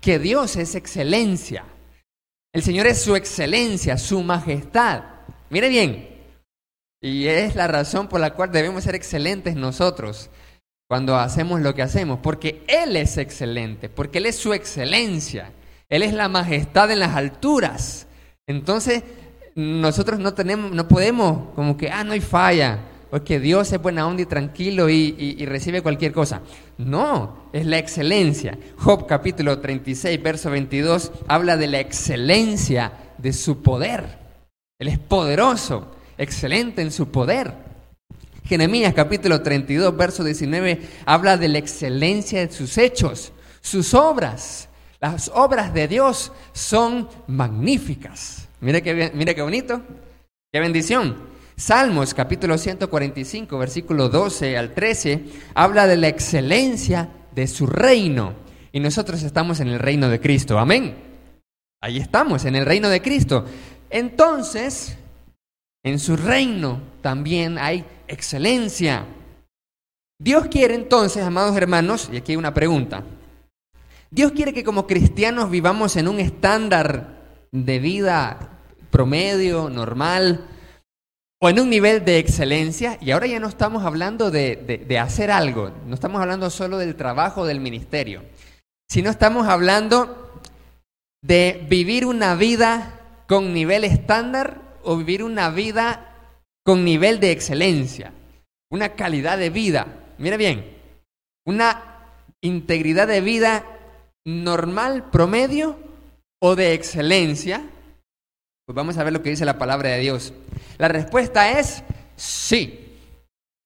que 0.00 0.18
Dios 0.18 0.56
es 0.56 0.74
excelencia. 0.74 1.64
El 2.52 2.62
Señor 2.62 2.86
es 2.86 3.00
su 3.02 3.16
excelencia, 3.16 3.98
su 3.98 4.22
majestad. 4.22 5.02
Mire 5.50 5.68
bien, 5.68 6.08
y 7.00 7.26
es 7.26 7.54
la 7.54 7.68
razón 7.68 8.08
por 8.08 8.20
la 8.20 8.34
cual 8.34 8.50
debemos 8.50 8.84
ser 8.84 8.94
excelentes 8.94 9.56
nosotros 9.56 10.30
cuando 10.88 11.16
hacemos 11.16 11.60
lo 11.60 11.74
que 11.74 11.82
hacemos, 11.82 12.20
porque 12.22 12.64
Él 12.68 12.96
es 12.96 13.18
excelente, 13.18 13.88
porque 13.88 14.18
Él 14.18 14.26
es 14.26 14.36
su 14.36 14.54
excelencia, 14.54 15.52
Él 15.88 16.02
es 16.02 16.14
la 16.14 16.28
majestad 16.28 16.90
en 16.90 17.00
las 17.00 17.14
alturas. 17.14 18.06
Entonces, 18.46 19.02
nosotros 19.56 20.20
no 20.20 20.34
tenemos, 20.34 20.70
no 20.70 20.86
podemos 20.86 21.54
como 21.54 21.76
que, 21.76 21.90
ah, 21.90 22.04
no 22.04 22.12
hay 22.12 22.20
falla, 22.20 22.78
o 23.10 23.22
que 23.22 23.38
Dios 23.38 23.72
es 23.72 23.80
buena 23.80 24.06
onda 24.06 24.22
y 24.22 24.26
tranquilo 24.26 24.88
y, 24.88 25.44
recibe 25.46 25.82
cualquier 25.82 26.12
cosa. 26.12 26.42
No, 26.78 27.48
es 27.52 27.66
la 27.66 27.78
excelencia. 27.78 28.58
Job 28.78 29.06
capítulo 29.06 29.58
36, 29.58 30.22
verso 30.22 30.50
22, 30.50 31.12
habla 31.28 31.56
de 31.56 31.66
la 31.68 31.80
excelencia 31.80 32.92
de 33.18 33.32
su 33.32 33.62
poder. 33.62 34.18
Él 34.78 34.88
es 34.88 34.98
poderoso, 34.98 35.94
excelente 36.18 36.82
en 36.82 36.90
su 36.90 37.10
poder. 37.10 37.54
Jeremías 38.44 38.94
capítulo 38.94 39.42
32, 39.42 39.96
verso 39.96 40.22
19, 40.22 40.80
habla 41.04 41.36
de 41.36 41.48
la 41.48 41.58
excelencia 41.58 42.46
de 42.46 42.52
sus 42.52 42.78
hechos, 42.78 43.32
sus 43.60 43.94
obras. 43.94 44.68
Las 45.00 45.30
obras 45.34 45.74
de 45.74 45.88
Dios 45.88 46.32
son 46.52 47.08
magníficas. 47.26 48.48
Mire 48.60 48.82
qué, 48.82 49.10
mire 49.14 49.34
qué 49.34 49.42
bonito, 49.42 49.82
qué 50.52 50.60
bendición. 50.60 51.35
Salmos 51.58 52.12
capítulo 52.12 52.58
145, 52.58 53.56
versículo 53.56 54.10
12 54.10 54.58
al 54.58 54.74
13, 54.74 55.24
habla 55.54 55.86
de 55.86 55.96
la 55.96 56.08
excelencia 56.08 57.08
de 57.34 57.46
su 57.46 57.66
reino. 57.66 58.34
Y 58.72 58.80
nosotros 58.80 59.22
estamos 59.22 59.60
en 59.60 59.68
el 59.68 59.78
reino 59.78 60.10
de 60.10 60.20
Cristo. 60.20 60.58
Amén. 60.58 60.94
Ahí 61.80 61.96
estamos, 61.96 62.44
en 62.44 62.56
el 62.56 62.66
reino 62.66 62.90
de 62.90 63.00
Cristo. 63.00 63.46
Entonces, 63.88 64.98
en 65.82 65.98
su 65.98 66.18
reino 66.18 66.82
también 67.00 67.56
hay 67.56 67.86
excelencia. 68.06 69.06
Dios 70.18 70.48
quiere 70.48 70.74
entonces, 70.74 71.24
amados 71.24 71.56
hermanos, 71.56 72.10
y 72.12 72.18
aquí 72.18 72.32
hay 72.32 72.36
una 72.36 72.52
pregunta. 72.52 73.02
Dios 74.10 74.32
quiere 74.32 74.52
que 74.52 74.62
como 74.62 74.86
cristianos 74.86 75.50
vivamos 75.50 75.96
en 75.96 76.08
un 76.08 76.20
estándar 76.20 77.48
de 77.50 77.78
vida 77.78 78.60
promedio, 78.90 79.70
normal, 79.70 80.50
o 81.40 81.50
en 81.50 81.60
un 81.60 81.68
nivel 81.68 82.04
de 82.04 82.18
excelencia, 82.18 82.98
y 83.00 83.10
ahora 83.10 83.26
ya 83.26 83.40
no 83.40 83.48
estamos 83.48 83.84
hablando 83.84 84.30
de, 84.30 84.98
hacer 85.00 85.30
algo, 85.30 85.70
no 85.86 85.94
estamos 85.94 86.20
hablando 86.20 86.48
solo 86.50 86.78
del 86.78 86.96
trabajo 86.96 87.44
del 87.44 87.60
ministerio, 87.60 88.24
sino 88.88 89.10
estamos 89.10 89.46
hablando 89.46 90.40
de 91.22 91.66
vivir 91.68 92.06
una 92.06 92.34
vida 92.36 93.00
con 93.28 93.52
nivel 93.52 93.84
estándar 93.84 94.62
o 94.82 94.96
vivir 94.96 95.22
una 95.22 95.50
vida 95.50 96.14
con 96.64 96.84
nivel 96.84 97.20
de 97.20 97.32
excelencia, 97.32 98.12
una 98.70 98.90
calidad 98.90 99.36
de 99.36 99.50
vida, 99.50 99.86
mire 100.18 100.36
bien, 100.36 100.76
una 101.44 101.96
integridad 102.40 103.08
de 103.08 103.20
vida 103.20 103.64
normal, 104.24 105.10
promedio 105.10 105.78
o 106.40 106.56
de 106.56 106.72
excelencia, 106.72 107.62
pues 108.64 108.74
vamos 108.74 108.96
a 108.96 109.04
ver 109.04 109.12
lo 109.12 109.22
que 109.22 109.30
dice 109.30 109.44
la 109.44 109.58
palabra 109.58 109.90
de 109.90 110.00
Dios. 110.00 110.32
La 110.78 110.88
respuesta 110.88 111.58
es 111.58 111.82
sí. 112.16 112.80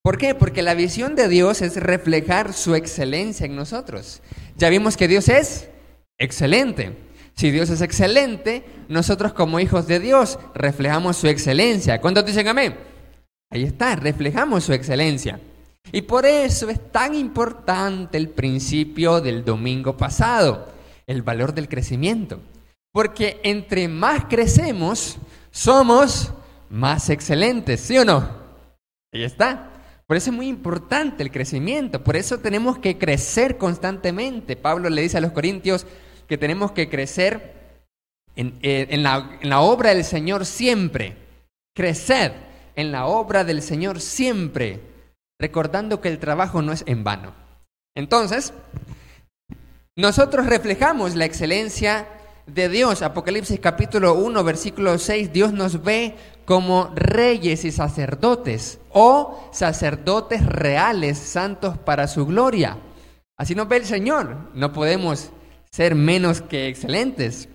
¿Por 0.02 0.16
qué? 0.16 0.34
Porque 0.34 0.62
la 0.62 0.74
visión 0.74 1.14
de 1.14 1.28
Dios 1.28 1.60
es 1.60 1.76
reflejar 1.76 2.52
su 2.52 2.74
excelencia 2.74 3.46
en 3.46 3.54
nosotros. 3.54 4.22
Ya 4.56 4.68
vimos 4.68 4.96
que 4.96 5.08
Dios 5.08 5.28
es 5.28 5.68
excelente. 6.18 6.96
Si 7.34 7.50
Dios 7.50 7.70
es 7.70 7.80
excelente, 7.80 8.64
nosotros 8.88 9.32
como 9.32 9.60
hijos 9.60 9.86
de 9.86 10.00
Dios 10.00 10.38
reflejamos 10.54 11.16
su 11.16 11.26
excelencia. 11.26 12.00
¿Cuántos 12.00 12.24
dicen 12.24 12.48
amén? 12.48 12.76
Ahí 13.50 13.64
está, 13.64 13.96
reflejamos 13.96 14.64
su 14.64 14.72
excelencia. 14.72 15.40
Y 15.92 16.02
por 16.02 16.24
eso 16.24 16.68
es 16.68 16.92
tan 16.92 17.14
importante 17.14 18.16
el 18.16 18.28
principio 18.28 19.20
del 19.20 19.44
domingo 19.44 19.96
pasado, 19.96 20.68
el 21.06 21.22
valor 21.22 21.52
del 21.54 21.68
crecimiento. 21.68 22.40
Porque 22.92 23.40
entre 23.42 23.88
más 23.88 24.26
crecemos, 24.26 25.18
somos 25.50 26.32
más 26.70 27.10
excelentes, 27.10 27.80
¿sí 27.80 27.98
o 27.98 28.04
no? 28.04 28.28
Ahí 29.12 29.24
está. 29.24 29.70
Por 30.06 30.16
eso 30.16 30.30
es 30.30 30.36
muy 30.36 30.48
importante 30.48 31.22
el 31.22 31.30
crecimiento, 31.30 32.02
por 32.02 32.16
eso 32.16 32.38
tenemos 32.38 32.78
que 32.78 32.98
crecer 32.98 33.58
constantemente. 33.58 34.56
Pablo 34.56 34.88
le 34.88 35.02
dice 35.02 35.18
a 35.18 35.20
los 35.20 35.32
corintios 35.32 35.86
que 36.26 36.38
tenemos 36.38 36.72
que 36.72 36.88
crecer 36.88 37.54
en, 38.34 38.58
eh, 38.62 38.88
la, 38.98 39.38
en 39.40 39.48
la 39.48 39.60
obra 39.60 39.90
del 39.90 40.04
Señor 40.04 40.46
siempre. 40.46 41.16
Crecer 41.74 42.32
en 42.74 42.90
la 42.90 43.06
obra 43.06 43.44
del 43.44 43.62
Señor 43.62 44.00
siempre, 44.00 44.80
recordando 45.38 46.00
que 46.00 46.08
el 46.08 46.18
trabajo 46.18 46.60
no 46.62 46.72
es 46.72 46.82
en 46.86 47.04
vano. 47.04 47.34
Entonces, 47.94 48.52
nosotros 49.96 50.46
reflejamos 50.46 51.14
la 51.14 51.24
excelencia 51.24 52.08
de 52.54 52.68
Dios. 52.68 53.02
Apocalipsis 53.02 53.60
capítulo 53.60 54.14
1, 54.14 54.44
versículo 54.44 54.98
6, 54.98 55.32
Dios 55.32 55.52
nos 55.52 55.82
ve 55.82 56.14
como 56.44 56.90
reyes 56.94 57.64
y 57.64 57.72
sacerdotes 57.72 58.80
o 58.90 59.48
sacerdotes 59.52 60.44
reales, 60.44 61.18
santos 61.18 61.78
para 61.78 62.08
su 62.08 62.26
gloria. 62.26 62.78
Así 63.36 63.54
nos 63.54 63.68
ve 63.68 63.76
el 63.76 63.86
Señor. 63.86 64.50
No 64.54 64.72
podemos 64.72 65.30
ser 65.70 65.94
menos 65.94 66.42
que 66.42 66.68
excelentes. 66.68 67.48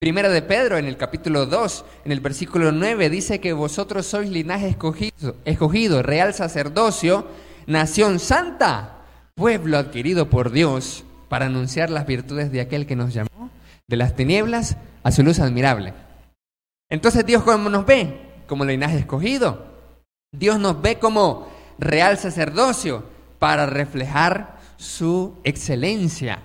Primera 0.00 0.28
de 0.28 0.42
Pedro 0.42 0.78
en 0.78 0.86
el 0.86 0.96
capítulo 0.96 1.46
2, 1.46 1.84
en 2.04 2.12
el 2.12 2.20
versículo 2.20 2.72
9, 2.72 3.08
dice 3.08 3.40
que 3.40 3.52
vosotros 3.52 4.04
sois 4.04 4.28
linaje 4.28 4.68
escogido, 4.68 5.36
escogido, 5.44 6.02
real 6.02 6.34
sacerdocio, 6.34 7.28
nación 7.66 8.18
santa, 8.18 9.04
pueblo 9.36 9.78
adquirido 9.78 10.28
por 10.28 10.50
Dios 10.50 11.04
para 11.28 11.46
anunciar 11.46 11.88
las 11.88 12.06
virtudes 12.06 12.50
de 12.50 12.60
aquel 12.60 12.84
que 12.84 12.96
nos 12.96 13.14
llamó 13.14 13.31
de 13.88 13.96
las 13.96 14.14
tinieblas 14.14 14.76
a 15.02 15.12
su 15.12 15.22
luz 15.22 15.38
admirable. 15.38 15.94
Entonces 16.90 17.24
Dios 17.24 17.42
cómo 17.42 17.70
nos 17.70 17.86
ve, 17.86 18.20
como 18.46 18.64
linaje 18.64 18.98
escogido. 18.98 19.66
Dios 20.32 20.58
nos 20.58 20.80
ve 20.80 20.98
como 20.98 21.48
real 21.78 22.18
sacerdocio 22.18 23.04
para 23.38 23.66
reflejar 23.66 24.58
su 24.76 25.38
excelencia. 25.44 26.42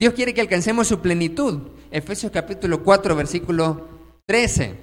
Dios 0.00 0.14
quiere 0.14 0.34
que 0.34 0.40
alcancemos 0.40 0.88
su 0.88 1.00
plenitud. 1.00 1.68
Efesios 1.90 2.32
capítulo 2.32 2.82
4, 2.82 3.14
versículo 3.16 3.88
13. 4.26 4.74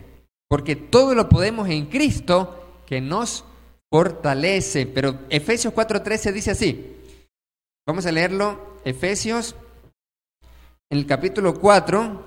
Porque 0.48 0.76
todo 0.76 1.14
lo 1.14 1.30
podemos 1.30 1.70
en 1.70 1.86
Cristo 1.88 2.82
que 2.86 3.02
nos 3.02 3.46
fortalece. 3.92 4.86
Pero 4.86 5.20
Efesios 5.30 5.74
4:13 5.74 6.32
dice 6.32 6.52
así. 6.52 6.98
Vamos 7.86 8.06
a 8.06 8.12
leerlo. 8.12 8.80
Efesios 8.84 9.56
en 10.92 10.98
el 10.98 11.06
capítulo 11.06 11.54
4, 11.54 12.26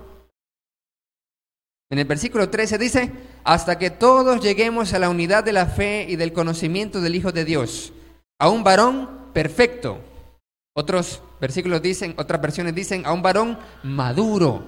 en 1.91 1.99
el 1.99 2.07
versículo 2.07 2.49
13 2.49 2.79
dice, 2.79 3.13
hasta 3.45 3.79
que 3.79 3.91
todos 3.91 4.41
lleguemos 4.41 4.95
a 4.95 4.99
la 4.99 5.11
unidad 5.11 5.45
de 5.45 5.53
la 5.53 5.67
fe 5.67 6.07
y 6.09 6.17
del 6.17 6.33
conocimiento 6.33 7.03
del 7.03 7.15
Hijo 7.15 7.31
de 7.31 7.45
Dios, 7.45 7.93
a 8.41 8.49
un 8.49 8.65
varón 8.65 9.33
perfecto. 9.35 9.99
Otros 10.75 11.23
versículos 11.43 11.83
dicen, 11.83 12.15
otras 12.17 12.41
versiones 12.41 12.75
dicen, 12.75 13.05
a 13.05 13.13
un 13.13 13.21
varón 13.21 13.59
maduro. 13.83 14.65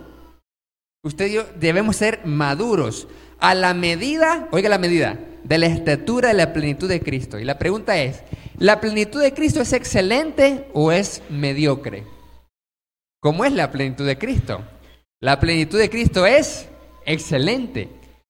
Usted 1.02 1.28
y 1.28 1.32
yo 1.32 1.44
debemos 1.58 1.96
ser 1.96 2.20
maduros 2.26 3.08
a 3.40 3.54
la 3.54 3.72
medida, 3.72 4.46
oiga 4.52 4.68
la 4.68 4.78
medida, 4.78 5.18
de 5.42 5.56
la 5.56 5.66
estatura 5.66 6.28
de 6.28 6.34
la 6.34 6.52
plenitud 6.52 6.88
de 6.88 7.00
Cristo. 7.00 7.38
Y 7.38 7.44
la 7.44 7.58
pregunta 7.58 7.96
es, 7.96 8.22
¿la 8.58 8.78
plenitud 8.78 9.22
de 9.22 9.32
Cristo 9.32 9.62
es 9.62 9.72
excelente 9.72 10.68
o 10.74 10.92
es 10.92 11.22
mediocre? 11.30 12.15
¿Cómo 13.26 13.44
es 13.44 13.52
la 13.52 13.72
plenitud 13.72 14.06
de 14.06 14.18
Cristo? 14.18 14.62
La 15.20 15.40
plenitud 15.40 15.80
de 15.80 15.90
Cristo 15.90 16.26
es 16.26 16.68
excelente. 17.04 17.88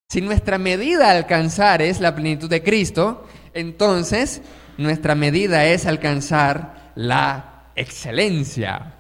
Si 0.09 0.23
nuestra 0.23 0.57
medida 0.57 1.09
a 1.09 1.11
alcanzar 1.11 1.83
es 1.83 2.01
la 2.01 2.15
plenitud 2.15 2.49
de 2.49 2.63
Cristo, 2.63 3.29
entonces 3.53 4.41
nuestra 4.79 5.15
medida 5.15 5.67
es 5.67 5.85
alcanzar 5.85 6.93
la 6.95 7.73
excelencia. 7.77 8.95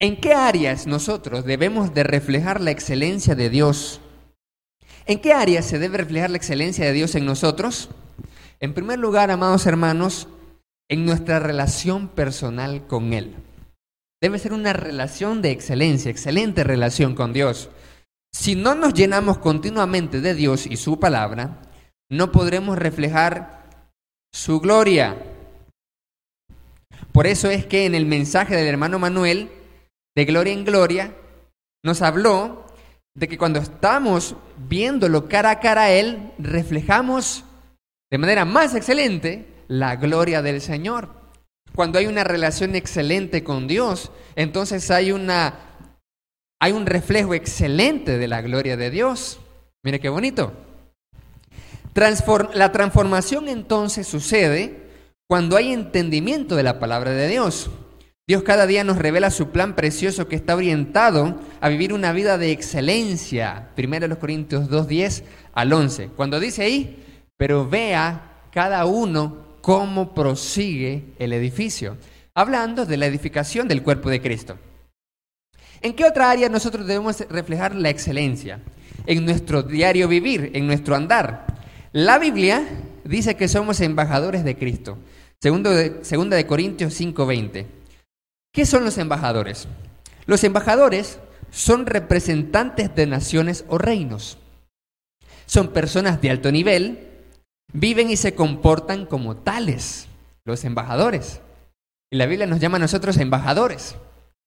¿En 0.00 0.18
qué 0.18 0.32
áreas 0.32 0.86
nosotros 0.86 1.44
debemos 1.44 1.92
de 1.92 2.02
reflejar 2.02 2.62
la 2.62 2.70
excelencia 2.70 3.34
de 3.34 3.50
Dios? 3.50 4.00
¿En 5.04 5.20
qué 5.20 5.34
áreas 5.34 5.66
se 5.66 5.78
debe 5.78 5.98
reflejar 5.98 6.30
la 6.30 6.38
excelencia 6.38 6.86
de 6.86 6.94
Dios 6.94 7.14
en 7.16 7.26
nosotros? 7.26 7.90
En 8.60 8.72
primer 8.72 8.98
lugar, 8.98 9.30
amados 9.30 9.66
hermanos, 9.66 10.26
en 10.88 11.04
nuestra 11.04 11.38
relación 11.38 12.08
personal 12.08 12.86
con 12.86 13.12
Él. 13.12 13.34
Debe 14.20 14.38
ser 14.38 14.52
una 14.52 14.72
relación 14.72 15.42
de 15.42 15.50
excelencia, 15.50 16.10
excelente 16.10 16.64
relación 16.64 17.14
con 17.14 17.32
Dios. 17.32 17.68
Si 18.32 18.54
no 18.54 18.74
nos 18.74 18.94
llenamos 18.94 19.38
continuamente 19.38 20.20
de 20.20 20.34
Dios 20.34 20.66
y 20.66 20.76
su 20.76 20.98
palabra, 20.98 21.62
no 22.10 22.32
podremos 22.32 22.78
reflejar 22.78 23.70
su 24.32 24.60
gloria. 24.60 25.16
Por 27.12 27.26
eso 27.26 27.50
es 27.50 27.66
que 27.66 27.86
en 27.86 27.94
el 27.94 28.06
mensaje 28.06 28.54
del 28.56 28.66
hermano 28.66 28.98
Manuel, 28.98 29.50
de 30.14 30.24
gloria 30.24 30.52
en 30.52 30.64
gloria, 30.64 31.14
nos 31.82 32.02
habló 32.02 32.66
de 33.14 33.28
que 33.28 33.38
cuando 33.38 33.58
estamos 33.58 34.36
viéndolo 34.68 35.28
cara 35.28 35.50
a 35.50 35.60
cara 35.60 35.84
a 35.84 35.90
Él, 35.90 36.32
reflejamos 36.38 37.44
de 38.10 38.18
manera 38.18 38.44
más 38.44 38.74
excelente 38.74 39.46
la 39.68 39.96
gloria 39.96 40.42
del 40.42 40.60
Señor. 40.60 41.25
Cuando 41.76 41.98
hay 41.98 42.06
una 42.06 42.24
relación 42.24 42.74
excelente 42.74 43.44
con 43.44 43.68
Dios, 43.68 44.10
entonces 44.34 44.90
hay 44.90 45.12
una 45.12 45.60
hay 46.58 46.72
un 46.72 46.86
reflejo 46.86 47.34
excelente 47.34 48.16
de 48.16 48.28
la 48.28 48.40
gloria 48.40 48.78
de 48.78 48.90
Dios. 48.90 49.38
Mire 49.82 50.00
qué 50.00 50.08
bonito. 50.08 50.54
la 52.54 52.72
transformación 52.72 53.48
entonces 53.50 54.06
sucede 54.06 54.86
cuando 55.28 55.54
hay 55.58 55.74
entendimiento 55.74 56.56
de 56.56 56.62
la 56.62 56.80
palabra 56.80 57.10
de 57.10 57.28
Dios. 57.28 57.70
Dios 58.26 58.42
cada 58.42 58.66
día 58.66 58.82
nos 58.82 58.96
revela 58.96 59.30
su 59.30 59.50
plan 59.50 59.76
precioso 59.76 60.28
que 60.28 60.36
está 60.36 60.56
orientado 60.56 61.38
a 61.60 61.68
vivir 61.68 61.92
una 61.92 62.12
vida 62.12 62.38
de 62.38 62.52
excelencia. 62.52 63.68
Primero 63.76 64.08
los 64.08 64.16
Corintios 64.16 64.70
2, 64.70 64.88
10 64.88 65.24
al 65.52 65.72
11. 65.74 66.08
Cuando 66.16 66.40
dice 66.40 66.62
ahí, 66.62 67.04
pero 67.36 67.68
vea 67.68 68.48
cada 68.50 68.86
uno 68.86 69.45
cómo 69.66 70.14
prosigue 70.14 71.06
el 71.18 71.32
edificio. 71.32 71.96
Hablando 72.34 72.86
de 72.86 72.96
la 72.96 73.06
edificación 73.06 73.66
del 73.66 73.82
cuerpo 73.82 74.08
de 74.08 74.22
Cristo. 74.22 74.56
¿En 75.82 75.92
qué 75.94 76.04
otra 76.04 76.30
área 76.30 76.48
nosotros 76.48 76.86
debemos 76.86 77.18
reflejar 77.28 77.74
la 77.74 77.90
excelencia? 77.90 78.60
En 79.06 79.24
nuestro 79.24 79.64
diario 79.64 80.06
vivir, 80.06 80.52
en 80.54 80.68
nuestro 80.68 80.94
andar. 80.94 81.46
La 81.90 82.20
Biblia 82.20 82.64
dice 83.02 83.34
que 83.34 83.48
somos 83.48 83.80
embajadores 83.80 84.44
de 84.44 84.56
Cristo. 84.56 84.98
Segundo 85.40 85.72
segunda 86.02 86.36
de 86.36 86.46
Corintios 86.46 86.94
5:20. 86.94 87.66
¿Qué 88.52 88.66
son 88.66 88.84
los 88.84 88.98
embajadores? 88.98 89.66
Los 90.26 90.44
embajadores 90.44 91.18
son 91.50 91.86
representantes 91.86 92.94
de 92.94 93.06
naciones 93.08 93.64
o 93.66 93.78
reinos. 93.78 94.38
Son 95.44 95.72
personas 95.72 96.20
de 96.20 96.30
alto 96.30 96.52
nivel, 96.52 97.15
viven 97.72 98.10
y 98.10 98.16
se 98.16 98.34
comportan 98.34 99.06
como 99.06 99.36
tales, 99.36 100.08
los 100.44 100.64
embajadores. 100.64 101.40
Y 102.10 102.16
la 102.16 102.26
Biblia 102.26 102.46
nos 102.46 102.60
llama 102.60 102.76
a 102.76 102.80
nosotros 102.80 103.16
embajadores. 103.18 103.96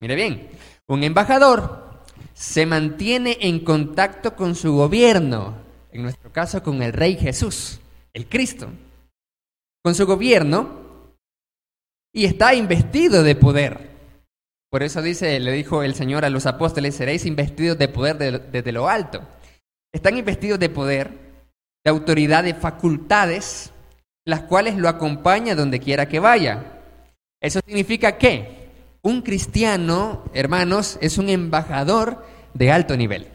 Mire 0.01 0.15
bien, 0.15 0.49
un 0.87 1.03
embajador 1.03 1.89
se 2.33 2.65
mantiene 2.65 3.37
en 3.41 3.59
contacto 3.59 4.35
con 4.35 4.55
su 4.55 4.73
gobierno, 4.73 5.55
en 5.91 6.03
nuestro 6.03 6.31
caso 6.31 6.63
con 6.63 6.81
el 6.81 6.93
Rey 6.93 7.17
Jesús, 7.17 7.79
el 8.13 8.27
Cristo, 8.27 8.69
con 9.83 9.95
su 9.95 10.05
gobierno 10.05 10.79
y 12.13 12.25
está 12.25 12.53
investido 12.53 13.23
de 13.23 13.35
poder. 13.35 13.89
Por 14.69 14.83
eso 14.83 15.01
dice, 15.01 15.39
le 15.39 15.51
dijo 15.51 15.83
el 15.83 15.95
Señor 15.95 16.25
a 16.25 16.29
los 16.29 16.45
apóstoles, 16.45 16.95
seréis 16.95 17.25
investidos 17.25 17.77
de 17.77 17.87
poder 17.87 18.17
desde 18.51 18.71
lo 18.71 18.87
alto. 18.87 19.27
Están 19.91 20.17
investidos 20.17 20.59
de 20.59 20.69
poder, 20.69 21.28
autoridad, 21.89 22.43
de 22.43 22.53
facultades, 22.53 23.71
las 24.25 24.41
cuales 24.41 24.77
lo 24.77 24.89
acompañan 24.89 25.57
donde 25.57 25.79
quiera 25.79 26.07
que 26.07 26.19
vaya. 26.19 26.81
Eso 27.41 27.59
significa 27.65 28.17
que 28.17 28.69
un 29.01 29.21
cristiano, 29.21 30.23
hermanos, 30.33 30.97
es 31.01 31.17
un 31.17 31.29
embajador 31.29 32.25
de 32.53 32.71
alto 32.71 32.97
nivel. 32.97 33.27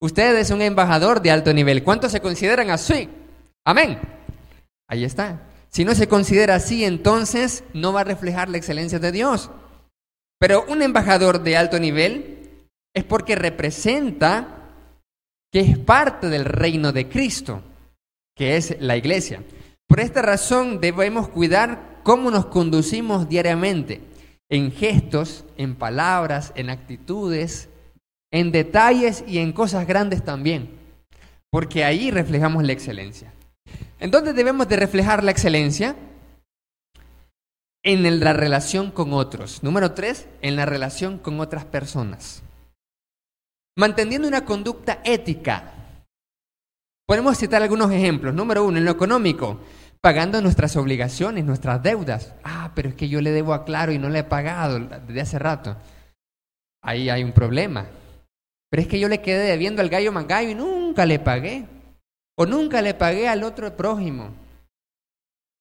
Usted 0.00 0.36
es 0.36 0.50
un 0.50 0.62
embajador 0.62 1.22
de 1.22 1.30
alto 1.30 1.52
nivel. 1.54 1.82
¿Cuántos 1.82 2.12
se 2.12 2.20
consideran 2.20 2.70
así? 2.70 3.08
Amén. 3.64 3.98
Ahí 4.88 5.04
está. 5.04 5.40
Si 5.68 5.84
no 5.84 5.94
se 5.94 6.08
considera 6.08 6.56
así, 6.56 6.84
entonces 6.84 7.64
no 7.72 7.92
va 7.92 8.02
a 8.02 8.04
reflejar 8.04 8.48
la 8.48 8.58
excelencia 8.58 8.98
de 8.98 9.12
Dios. 9.12 9.50
Pero 10.38 10.64
un 10.68 10.82
embajador 10.82 11.42
de 11.42 11.56
alto 11.56 11.78
nivel 11.78 12.66
es 12.94 13.04
porque 13.04 13.36
representa 13.36 14.56
que 15.52 15.60
es 15.60 15.78
parte 15.78 16.28
del 16.28 16.44
reino 16.44 16.92
de 16.92 17.08
Cristo, 17.08 17.62
que 18.36 18.56
es 18.56 18.76
la 18.80 18.96
iglesia. 18.96 19.42
Por 19.88 19.98
esta 19.98 20.22
razón 20.22 20.80
debemos 20.80 21.28
cuidar 21.28 22.00
cómo 22.02 22.30
nos 22.30 22.46
conducimos 22.46 23.28
diariamente, 23.28 24.00
en 24.48 24.70
gestos, 24.70 25.44
en 25.56 25.74
palabras, 25.74 26.52
en 26.54 26.70
actitudes, 26.70 27.68
en 28.30 28.52
detalles 28.52 29.24
y 29.26 29.38
en 29.38 29.52
cosas 29.52 29.86
grandes 29.86 30.24
también, 30.24 30.70
porque 31.50 31.84
ahí 31.84 32.10
reflejamos 32.10 32.62
la 32.64 32.72
excelencia. 32.72 33.32
¿En 33.98 34.10
dónde 34.10 34.32
debemos 34.32 34.68
de 34.68 34.76
reflejar 34.76 35.24
la 35.24 35.30
excelencia? 35.30 35.96
En 37.82 38.20
la 38.20 38.32
relación 38.32 38.90
con 38.90 39.12
otros. 39.12 39.62
Número 39.62 39.92
tres, 39.92 40.26
en 40.42 40.56
la 40.56 40.66
relación 40.66 41.18
con 41.18 41.40
otras 41.40 41.64
personas. 41.64 42.42
Manteniendo 43.76 44.28
una 44.28 44.44
conducta 44.44 45.00
ética. 45.04 45.72
Podemos 47.06 47.38
citar 47.38 47.62
algunos 47.62 47.92
ejemplos. 47.92 48.34
Número 48.34 48.64
uno, 48.64 48.78
en 48.78 48.84
lo 48.84 48.90
económico, 48.90 49.60
pagando 50.00 50.42
nuestras 50.42 50.76
obligaciones, 50.76 51.44
nuestras 51.44 51.80
deudas. 51.80 52.34
Ah, 52.42 52.72
pero 52.74 52.88
es 52.88 52.96
que 52.96 53.08
yo 53.08 53.20
le 53.20 53.30
debo 53.30 53.54
a 53.54 53.64
Claro 53.64 53.92
y 53.92 53.98
no 53.98 54.08
le 54.08 54.20
he 54.20 54.24
pagado 54.24 54.80
desde 54.80 55.20
hace 55.20 55.38
rato. 55.38 55.76
Ahí 56.82 57.08
hay 57.08 57.22
un 57.22 57.32
problema. 57.32 57.86
Pero 58.70 58.82
es 58.82 58.88
que 58.88 58.98
yo 58.98 59.08
le 59.08 59.22
quedé 59.22 59.50
debiendo 59.50 59.82
al 59.82 59.88
gallo 59.88 60.10
mangallo 60.10 60.50
y 60.50 60.54
nunca 60.56 61.06
le 61.06 61.20
pagué. 61.20 61.66
O 62.36 62.44
nunca 62.44 62.82
le 62.82 62.92
pagué 62.92 63.28
al 63.28 63.44
otro 63.44 63.76
prójimo. 63.76 64.34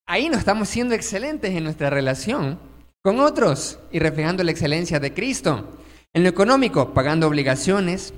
Ahí 0.08 0.30
no 0.30 0.38
estamos 0.38 0.68
siendo 0.68 0.96
excelentes 0.96 1.52
en 1.52 1.64
nuestra 1.64 1.90
relación 1.90 2.60
con 3.04 3.20
otros 3.20 3.80
y 3.92 4.00
reflejando 4.00 4.44
la 4.44 4.52
excelencia 4.52 5.00
de 5.00 5.14
Cristo. 5.14 5.78
En 6.12 6.24
lo 6.24 6.30
económico, 6.30 6.94
pagando 6.94 7.28
obligaciones 7.28 8.14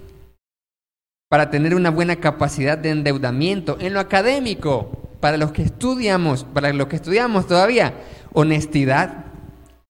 para 1.29 1.49
tener 1.49 1.75
una 1.75 1.89
buena 1.89 2.17
capacidad 2.17 2.77
de 2.77 2.91
endeudamiento. 2.91 3.77
En 3.79 3.93
lo 3.93 3.99
académico, 3.99 5.09
para 5.19 5.37
los 5.37 5.51
que 5.51 5.63
estudiamos, 5.63 6.43
para 6.43 6.71
los 6.73 6.87
que 6.87 6.95
estudiamos 6.95 7.47
todavía, 7.47 7.93
honestidad. 8.33 9.25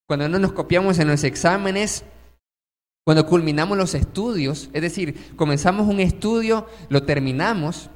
Cuando 0.06 0.28
no 0.28 0.38
nos 0.38 0.52
copiamos 0.52 0.98
en 0.98 1.08
los 1.08 1.22
exámenes, 1.22 2.04
cuando 3.04 3.26
culminamos 3.26 3.76
los 3.76 3.94
estudios, 3.94 4.70
es 4.72 4.82
decir, 4.82 5.34
comenzamos 5.36 5.86
un 5.86 6.00
estudio, 6.00 6.66
lo 6.88 7.04
terminamos, 7.04 7.90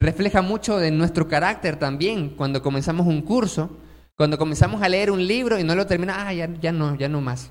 refleja 0.00 0.42
mucho 0.42 0.78
de 0.78 0.90
nuestro 0.90 1.28
carácter 1.28 1.76
también 1.76 2.30
cuando 2.30 2.62
comenzamos 2.62 3.06
un 3.06 3.22
curso, 3.22 3.70
cuando 4.16 4.38
comenzamos 4.38 4.82
a 4.82 4.88
leer 4.88 5.10
un 5.10 5.26
libro 5.26 5.58
y 5.58 5.64
no 5.64 5.74
lo 5.74 5.86
terminamos, 5.86 6.24
ah, 6.26 6.32
ya, 6.32 6.48
ya 6.60 6.72
no, 6.72 6.94
ya 6.96 7.08
no 7.08 7.20
más. 7.20 7.50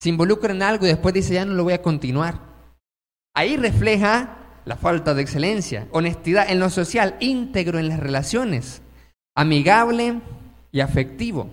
Se 0.00 0.08
involucra 0.08 0.52
en 0.52 0.62
algo 0.62 0.86
y 0.86 0.88
después 0.88 1.14
dice, 1.14 1.34
ya 1.34 1.44
no 1.44 1.54
lo 1.54 1.64
voy 1.64 1.72
a 1.72 1.82
continuar. 1.82 2.55
Ahí 3.36 3.58
refleja 3.58 4.38
la 4.64 4.76
falta 4.76 5.12
de 5.12 5.20
excelencia, 5.20 5.86
honestidad 5.90 6.50
en 6.50 6.58
lo 6.58 6.70
social, 6.70 7.16
íntegro 7.20 7.78
en 7.78 7.90
las 7.90 8.00
relaciones, 8.00 8.80
amigable 9.36 10.20
y 10.72 10.80
afectivo. 10.80 11.50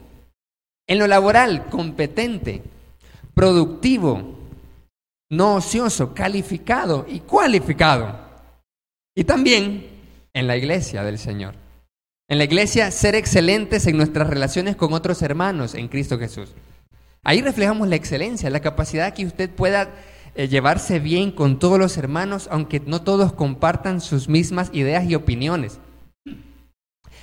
En 0.87 0.97
lo 0.97 1.07
laboral, 1.07 1.65
competente, 1.65 2.63
productivo, 3.33 4.39
no 5.29 5.55
ocioso, 5.55 6.13
calificado 6.13 7.05
y 7.09 7.19
cualificado. 7.19 8.17
Y 9.13 9.25
también 9.25 9.85
en 10.31 10.47
la 10.47 10.55
iglesia 10.55 11.03
del 11.03 11.19
Señor. 11.19 11.53
En 12.29 12.37
la 12.37 12.45
iglesia, 12.45 12.91
ser 12.91 13.15
excelentes 13.15 13.87
en 13.87 13.97
nuestras 13.97 14.29
relaciones 14.29 14.77
con 14.77 14.93
otros 14.93 15.21
hermanos 15.21 15.75
en 15.75 15.89
Cristo 15.89 16.17
Jesús. 16.17 16.53
Ahí 17.25 17.41
reflejamos 17.41 17.89
la 17.89 17.97
excelencia, 17.97 18.49
la 18.49 18.61
capacidad 18.61 19.13
que 19.13 19.25
usted 19.25 19.49
pueda 19.49 19.89
eh, 20.35 20.47
llevarse 20.47 20.99
bien 20.99 21.31
con 21.31 21.59
todos 21.59 21.79
los 21.79 21.97
hermanos, 21.97 22.47
aunque 22.51 22.79
no 22.79 23.01
todos 23.01 23.33
compartan 23.33 24.01
sus 24.01 24.29
mismas 24.29 24.69
ideas 24.73 25.05
y 25.09 25.15
opiniones. 25.15 25.79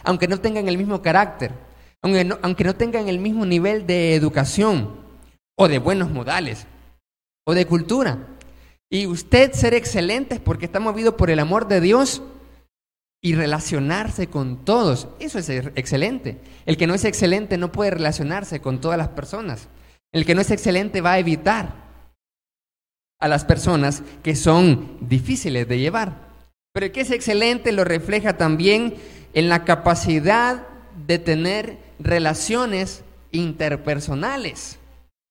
Aunque 0.03 0.29
no 0.29 0.39
tengan 0.39 0.69
el 0.69 0.79
mismo 0.79 1.03
carácter, 1.03 1.53
aunque 2.03 2.37
aunque 2.43 2.65
no 2.65 2.75
tengan 2.75 3.09
el 3.09 3.19
mismo 3.19 3.45
nivel 3.45 3.87
de 3.87 4.15
educación, 4.15 5.01
o 5.61 5.69
de 5.69 5.79
buenos 5.79 6.11
modales 6.11 6.67
o 7.47 7.53
de 7.53 7.67
cultura. 7.67 8.19
Y 8.91 9.07
usted 9.07 9.53
ser 9.53 9.75
excelente 9.75 10.41
porque 10.41 10.65
está 10.65 10.81
movido 10.81 11.19
por 11.19 11.29
el 11.29 11.39
amor 11.39 11.69
de 11.69 11.83
Dios 11.83 12.23
y 13.23 13.35
relacionarse 13.35 14.29
con 14.29 14.65
todos. 14.65 15.09
Eso 15.19 15.39
es 15.39 15.51
excelente. 15.51 16.41
El 16.65 16.79
que 16.79 16.87
no 16.87 16.95
es 16.95 17.05
excelente 17.05 17.59
no 17.59 17.73
puede 17.73 17.91
relacionarse 17.91 18.61
con 18.61 18.81
todas 18.81 18.97
las 18.97 19.09
personas. 19.09 19.69
El 20.13 20.25
que 20.25 20.35
no 20.35 20.41
es 20.41 20.51
excelente 20.51 21.03
va 21.03 21.13
a 21.13 21.19
evitar 21.19 21.90
a 23.21 23.29
las 23.29 23.45
personas 23.45 24.03
que 24.23 24.35
son 24.35 24.97
difíciles 25.01 25.69
de 25.69 25.79
llevar. 25.79 26.17
Pero 26.73 26.91
que 26.91 27.03
es 27.03 27.11
excelente 27.11 27.73
lo 27.73 27.85
refleja 27.85 28.37
también 28.37 28.95
en 29.35 29.49
la 29.49 29.65
capacidad 29.65 30.67
de 31.07 31.19
tener 31.19 31.79
relaciones 31.99 33.03
interpersonales 33.31 34.79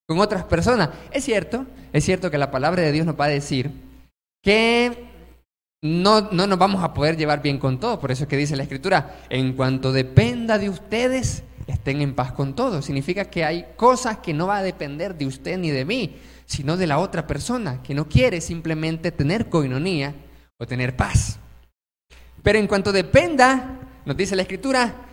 con 0.08 0.20
otras 0.20 0.44
personas. 0.44 0.90
Es 1.12 1.26
cierto, 1.26 1.66
es 1.94 2.06
cierto 2.06 2.32
que 2.32 2.38
la 2.38 2.52
palabra 2.52 2.82
de 2.84 2.92
Dios 2.92 3.06
nos 3.06 3.20
va 3.20 3.26
a 3.26 3.30
decir 3.30 3.72
que 4.42 5.06
no, 5.82 6.30
no 6.32 6.48
nos 6.48 6.60
vamos 6.60 6.84
a 6.84 6.94
poder 6.94 7.18
llevar 7.18 7.42
bien 7.42 7.58
con 7.58 7.80
todos. 7.80 8.00
Por 8.00 8.12
eso 8.12 8.24
es 8.24 8.30
que 8.30 8.38
dice 8.38 8.56
la 8.56 8.64
Escritura, 8.64 9.22
en 9.30 9.54
cuanto 9.54 9.92
dependa 9.92 10.58
de 10.58 10.70
ustedes, 10.70 11.44
estén 11.68 12.02
en 12.02 12.16
paz 12.16 12.32
con 12.34 12.56
todos. 12.56 12.86
Significa 12.86 13.26
que 13.26 13.46
hay 13.46 13.66
cosas 13.76 14.18
que 14.18 14.34
no 14.34 14.48
va 14.48 14.58
a 14.58 14.64
depender 14.64 15.16
de 15.16 15.26
usted 15.26 15.58
ni 15.58 15.70
de 15.70 15.86
mí, 15.86 16.16
sino 16.50 16.76
de 16.76 16.88
la 16.88 17.00
otra 17.00 17.28
persona, 17.28 17.82
que 17.82 17.94
no 17.94 18.10
quiere 18.10 18.42
simplemente 18.42 19.14
tener 19.14 19.48
coinonía 19.48 20.14
o 20.58 20.66
tener 20.66 20.98
paz. 20.98 21.40
Pero 22.44 22.60
en 22.60 22.68
cuanto 22.68 22.92
dependa, 22.92 23.80
nos 24.04 24.18
dice 24.18 24.36
la 24.36 24.42
Escritura, 24.42 25.06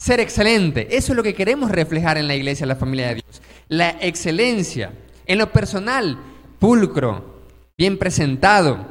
ser 0.00 0.18
excelente. 0.18 0.88
Eso 0.96 1.12
es 1.12 1.16
lo 1.16 1.22
que 1.22 1.34
queremos 1.34 1.70
reflejar 1.70 2.18
en 2.18 2.26
la 2.26 2.34
iglesia, 2.34 2.66
la 2.66 2.74
familia 2.74 3.08
de 3.08 3.14
Dios 3.16 3.42
la 3.70 3.90
excelencia. 4.00 4.92
En 5.26 5.38
lo 5.38 5.52
personal, 5.52 6.18
pulcro, 6.58 7.44
bien 7.78 7.98
presentado, 7.98 8.84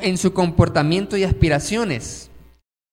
en 0.00 0.18
su 0.18 0.32
comportamiento 0.32 1.16
y 1.16 1.22
aspiraciones. 1.22 2.30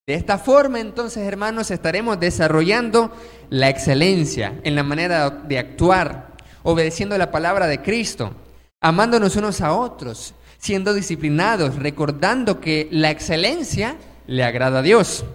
De 0.05 0.13
esta 0.13 0.37
forma, 0.37 0.81
entonces, 0.81 1.25
hermanos, 1.25 1.71
estaremos 1.71 2.19
desarrollando 2.19 3.11
la 3.49 3.69
excelencia 3.69 4.59
en 4.63 4.75
la 4.75 4.83
manera 4.83 5.29
de 5.29 5.57
actuar, 5.57 6.32
obedeciendo 6.63 7.17
la 7.17 7.31
palabra 7.31 7.67
de 7.67 7.81
Cristo, 7.81 8.33
amándonos 8.81 9.35
unos 9.35 9.61
a 9.61 9.73
otros, 9.73 10.33
siendo 10.57 10.93
disciplinados, 10.93 11.75
recordando 11.75 12.59
que 12.59 12.87
la 12.91 13.11
excelencia 13.11 13.97
le 14.27 14.43
agrada 14.43 14.79
a 14.79 14.83
Dios. 14.83 15.25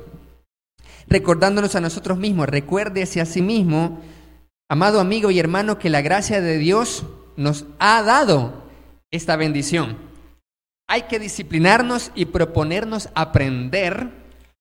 Recordándonos 1.07 1.75
a 1.75 1.81
nosotros 1.81 2.19
mismos, 2.19 2.49
recuérdese 2.49 3.21
a 3.21 3.27
sí 3.27 3.43
mismo, 3.43 4.01
amado 4.69 5.01
amigo 5.01 5.31
y 5.31 5.39
hermano, 5.39 5.79
que 5.79 5.91
la 5.91 6.03
gracia 6.03 6.41
de 6.41 6.59
Dios 6.59 7.05
nos 7.37 7.67
ha 7.79 8.03
dado 8.03 8.65
esta 9.11 9.37
bendición. 9.37 9.97
Hay 10.87 11.03
que 11.03 11.19
disciplinarnos 11.19 12.11
y 12.15 12.27
proponernos 12.27 13.11
aprender 13.15 14.11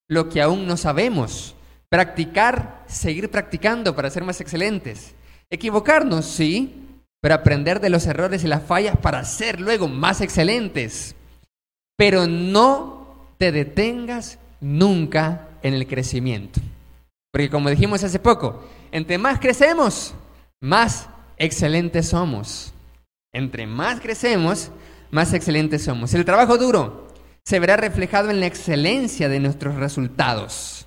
lo 0.08 0.28
que 0.28 0.42
aún 0.42 0.66
no 0.66 0.76
sabemos. 0.76 1.54
Practicar, 1.88 2.84
seguir 2.86 3.30
practicando 3.30 3.96
para 3.96 4.10
ser 4.10 4.24
más 4.24 4.40
excelentes. 4.40 5.14
Equivocarnos, 5.50 6.26
sí, 6.26 6.74
pero 7.20 7.34
aprender 7.34 7.80
de 7.80 7.90
los 7.90 8.06
errores 8.06 8.44
y 8.44 8.48
las 8.48 8.62
fallas 8.62 8.96
para 8.96 9.24
ser 9.24 9.60
luego 9.60 9.88
más 9.88 10.20
excelentes. 10.20 11.14
Pero 11.96 12.26
no 12.26 13.16
te 13.38 13.50
detengas 13.50 14.38
nunca 14.60 15.48
en 15.62 15.74
el 15.74 15.86
crecimiento. 15.86 16.60
Porque 17.32 17.50
como 17.50 17.70
dijimos 17.70 18.04
hace 18.04 18.18
poco, 18.18 18.64
entre 18.92 19.18
más 19.18 19.38
crecemos, 19.38 20.14
más 20.60 21.08
excelentes 21.36 22.08
somos. 22.08 22.72
Entre 23.32 23.66
más 23.66 24.00
crecemos, 24.00 24.70
más 25.10 25.32
excelentes 25.32 25.84
somos. 25.84 26.14
El 26.14 26.24
trabajo 26.24 26.58
duro 26.58 27.08
se 27.44 27.60
verá 27.60 27.76
reflejado 27.76 28.30
en 28.30 28.40
la 28.40 28.46
excelencia 28.46 29.28
de 29.28 29.40
nuestros 29.40 29.76
resultados. 29.76 30.86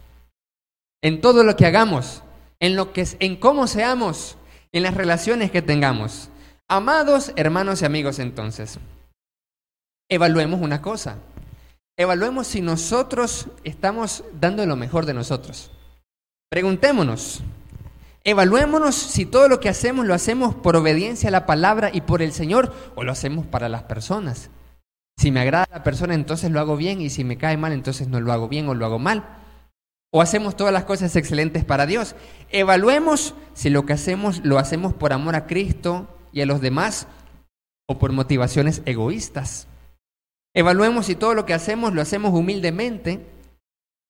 En 1.02 1.22
todo 1.22 1.44
lo 1.44 1.56
que 1.56 1.66
hagamos, 1.66 2.24
en 2.60 2.76
lo 2.76 2.94
que 2.94 3.08
en 3.20 3.36
cómo 3.36 3.68
seamos, 3.68 4.38
en 4.72 4.84
las 4.84 4.94
relaciones 4.94 5.52
que 5.52 5.62
tengamos. 5.62 6.30
Amados 6.68 7.34
hermanos 7.36 7.82
y 7.82 7.86
amigos, 7.86 8.20
entonces, 8.20 8.80
evaluemos 10.10 10.62
una 10.62 10.82
cosa. 10.82 11.18
Evaluemos 11.98 12.48
si 12.48 12.62
nosotros 12.62 13.48
estamos 13.64 14.24
dando 14.40 14.66
lo 14.66 14.76
mejor 14.76 15.06
de 15.06 15.14
nosotros. 15.14 15.72
Preguntémonos, 16.50 17.42
evaluémonos 18.24 18.96
si 18.96 19.26
todo 19.26 19.50
lo 19.50 19.60
que 19.60 19.70
hacemos 19.70 20.06
lo 20.06 20.14
hacemos 20.14 20.56
por 20.56 20.76
obediencia 20.76 21.28
a 21.28 21.32
la 21.32 21.46
palabra 21.46 21.90
y 21.94 22.02
por 22.02 22.22
el 22.22 22.32
Señor 22.32 22.74
o 22.96 23.04
lo 23.04 23.12
hacemos 23.12 23.46
para 23.46 23.70
las 23.70 23.84
personas. 23.84 24.50
Si 25.18 25.32
me 25.32 25.42
agrada 25.42 25.68
la 25.72 25.84
persona, 25.84 26.16
entonces 26.16 26.50
lo 26.50 26.60
hago 26.60 26.78
bien 26.78 27.02
y 27.02 27.10
si 27.10 27.24
me 27.24 27.38
cae 27.38 27.58
mal, 27.58 27.74
entonces 27.74 28.08
no 28.08 28.22
lo 28.22 28.32
hago 28.32 28.48
bien 28.48 28.68
o 28.70 28.74
lo 28.74 28.86
hago 28.86 28.98
mal 28.98 29.41
o 30.12 30.22
hacemos 30.22 30.56
todas 30.56 30.74
las 30.74 30.84
cosas 30.84 31.16
excelentes 31.16 31.66
para 31.66 31.86
Dios. 31.86 32.16
Evaluemos 32.50 33.34
si 33.54 33.70
lo 33.70 33.86
que 33.86 33.94
hacemos 33.94 34.42
lo 34.44 34.60
hacemos 34.60 34.94
por 34.94 35.14
amor 35.14 35.36
a 35.36 35.48
Cristo 35.48 36.08
y 36.34 36.42
a 36.42 36.46
los 36.46 36.62
demás 36.62 37.08
o 37.88 37.98
por 37.98 38.12
motivaciones 38.12 38.82
egoístas. 38.86 39.68
Evaluemos 40.54 41.06
si 41.06 41.16
todo 41.16 41.34
lo 41.34 41.46
que 41.46 41.54
hacemos 41.54 41.94
lo 41.94 42.02
hacemos 42.02 42.34
humildemente, 42.34 43.26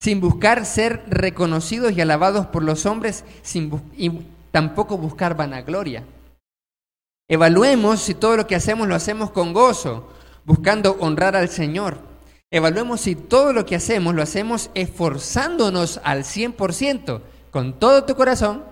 sin 0.02 0.20
buscar 0.20 0.66
ser 0.66 1.04
reconocidos 1.08 1.92
y 1.92 2.02
alabados 2.02 2.48
por 2.48 2.64
los 2.64 2.88
hombres 2.88 3.24
sin 3.44 3.72
y 3.96 4.12
tampoco 4.52 4.98
buscar 4.98 5.38
vanagloria. 5.38 6.04
Evaluemos 7.30 8.02
si 8.02 8.16
todo 8.16 8.36
lo 8.38 8.48
que 8.48 8.56
hacemos 8.56 8.88
lo 8.88 8.96
hacemos 8.96 9.30
con 9.30 9.54
gozo, 9.54 10.12
buscando 10.46 10.98
honrar 11.00 11.36
al 11.36 11.48
Señor 11.48 12.11
Evaluemos 12.54 13.00
si 13.00 13.16
todo 13.16 13.54
lo 13.54 13.66
que 13.66 13.76
hacemos 13.76 14.14
lo 14.14 14.22
hacemos 14.22 14.70
esforzándonos 14.76 16.02
al 16.04 16.24
100%, 16.26 17.22
con 17.50 17.80
todo 17.80 18.04
tu 18.04 18.16
corazón, 18.16 18.66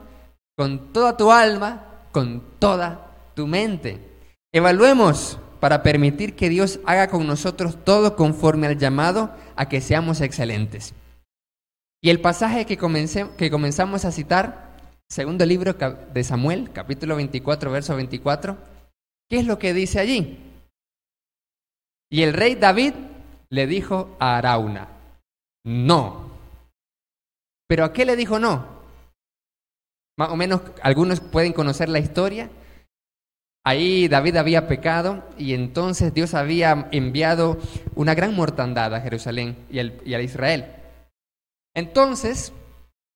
con 0.57 0.91
toda 0.91 1.15
tu 1.15 1.31
alma, 1.31 2.03
con 2.11 2.43
toda 2.59 3.31
tu 3.35 3.47
mente. 3.47 4.01
Evaluemos 4.51 5.39
para 5.61 5.81
permitir 5.81 6.35
que 6.35 6.49
Dios 6.49 6.81
haga 6.85 7.07
con 7.07 7.25
nosotros 7.25 7.77
todo 7.85 8.17
conforme 8.17 8.67
al 8.67 8.77
llamado 8.77 9.31
a 9.55 9.69
que 9.69 9.79
seamos 9.79 10.19
excelentes. 10.19 10.93
Y 12.01 12.09
el 12.09 12.19
pasaje 12.19 12.65
que, 12.65 12.77
que 13.37 13.51
comenzamos 13.51 14.03
a 14.03 14.11
citar, 14.11 14.75
segundo 15.07 15.45
libro 15.45 15.73
de 15.73 16.23
Samuel, 16.25 16.71
capítulo 16.73 17.15
24, 17.15 17.71
verso 17.71 17.95
24, 17.95 18.57
¿qué 19.29 19.39
es 19.39 19.45
lo 19.45 19.57
que 19.57 19.73
dice 19.73 19.99
allí? 19.99 20.37
Y 22.09 22.23
el 22.23 22.33
rey 22.33 22.55
David 22.55 22.93
le 23.51 23.67
dijo 23.67 24.15
a 24.19 24.37
Arauna, 24.37 24.87
no. 25.65 26.29
¿Pero 27.67 27.83
a 27.83 27.93
qué 27.93 28.05
le 28.05 28.15
dijo 28.15 28.39
no? 28.39 28.79
Más 30.17 30.29
o 30.31 30.35
menos 30.35 30.61
algunos 30.81 31.21
pueden 31.21 31.53
conocer 31.53 31.89
la 31.89 31.99
historia. 31.99 32.49
Ahí 33.65 34.07
David 34.07 34.37
había 34.37 34.67
pecado 34.67 35.23
y 35.37 35.53
entonces 35.53 36.13
Dios 36.13 36.33
había 36.33 36.87
enviado 36.91 37.57
una 37.95 38.15
gran 38.15 38.35
mortandad 38.35 38.93
a 38.95 39.01
Jerusalén 39.01 39.55
y, 39.69 39.79
a 39.79 40.21
Israel. 40.21 40.65
Entonces, 41.75 42.51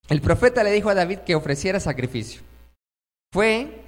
el 0.09 0.21
profeta 0.21 0.63
le 0.63 0.71
dijo 0.71 0.89
a 0.89 0.95
David 0.95 1.19
que 1.19 1.35
ofreciera 1.35 1.79
sacrificio. 1.79 2.41
Fue 3.31 3.81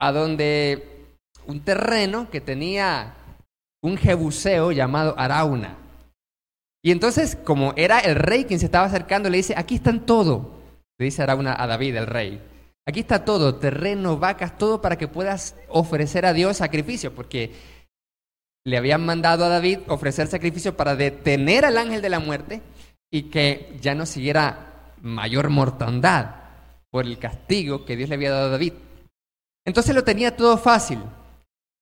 a 0.00 0.12
donde 0.12 1.06
un 1.46 1.60
terreno 1.60 2.30
que 2.30 2.40
tenía 2.40 3.14
un 3.82 3.96
jebuseo 3.96 4.72
llamado 4.72 5.14
Arauna. 5.18 5.76
Y 6.82 6.90
entonces, 6.90 7.36
como 7.36 7.74
era 7.76 7.98
el 8.00 8.14
rey 8.14 8.44
quien 8.44 8.60
se 8.60 8.66
estaba 8.66 8.86
acercando, 8.86 9.28
le 9.28 9.38
dice, 9.38 9.54
aquí 9.56 9.76
están 9.76 10.06
todo, 10.06 10.52
le 10.98 11.06
dice 11.06 11.22
Arauna 11.22 11.56
a 11.58 11.66
David, 11.66 11.96
el 11.96 12.06
rey. 12.06 12.40
Aquí 12.86 13.00
está 13.00 13.24
todo, 13.24 13.56
terreno, 13.56 14.16
vacas, 14.16 14.56
todo 14.56 14.80
para 14.80 14.96
que 14.96 15.08
puedas 15.08 15.56
ofrecer 15.68 16.24
a 16.24 16.32
Dios 16.32 16.56
sacrificio, 16.56 17.14
porque 17.14 17.52
le 18.64 18.78
habían 18.78 19.04
mandado 19.04 19.44
a 19.44 19.48
David 19.48 19.80
ofrecer 19.88 20.26
sacrificio 20.26 20.76
para 20.76 20.96
detener 20.96 21.64
al 21.64 21.76
ángel 21.76 22.00
de 22.00 22.08
la 22.08 22.20
muerte 22.20 22.62
y 23.10 23.24
que 23.24 23.76
ya 23.80 23.94
no 23.94 24.06
siguiera 24.06 24.92
mayor 25.02 25.50
mortandad 25.50 26.34
por 26.90 27.04
el 27.04 27.18
castigo 27.18 27.84
que 27.84 27.96
Dios 27.96 28.08
le 28.08 28.14
había 28.14 28.30
dado 28.30 28.46
a 28.46 28.52
David. 28.52 28.72
Entonces 29.66 29.94
lo 29.94 30.04
tenía 30.04 30.36
todo 30.36 30.56
fácil. 30.56 30.98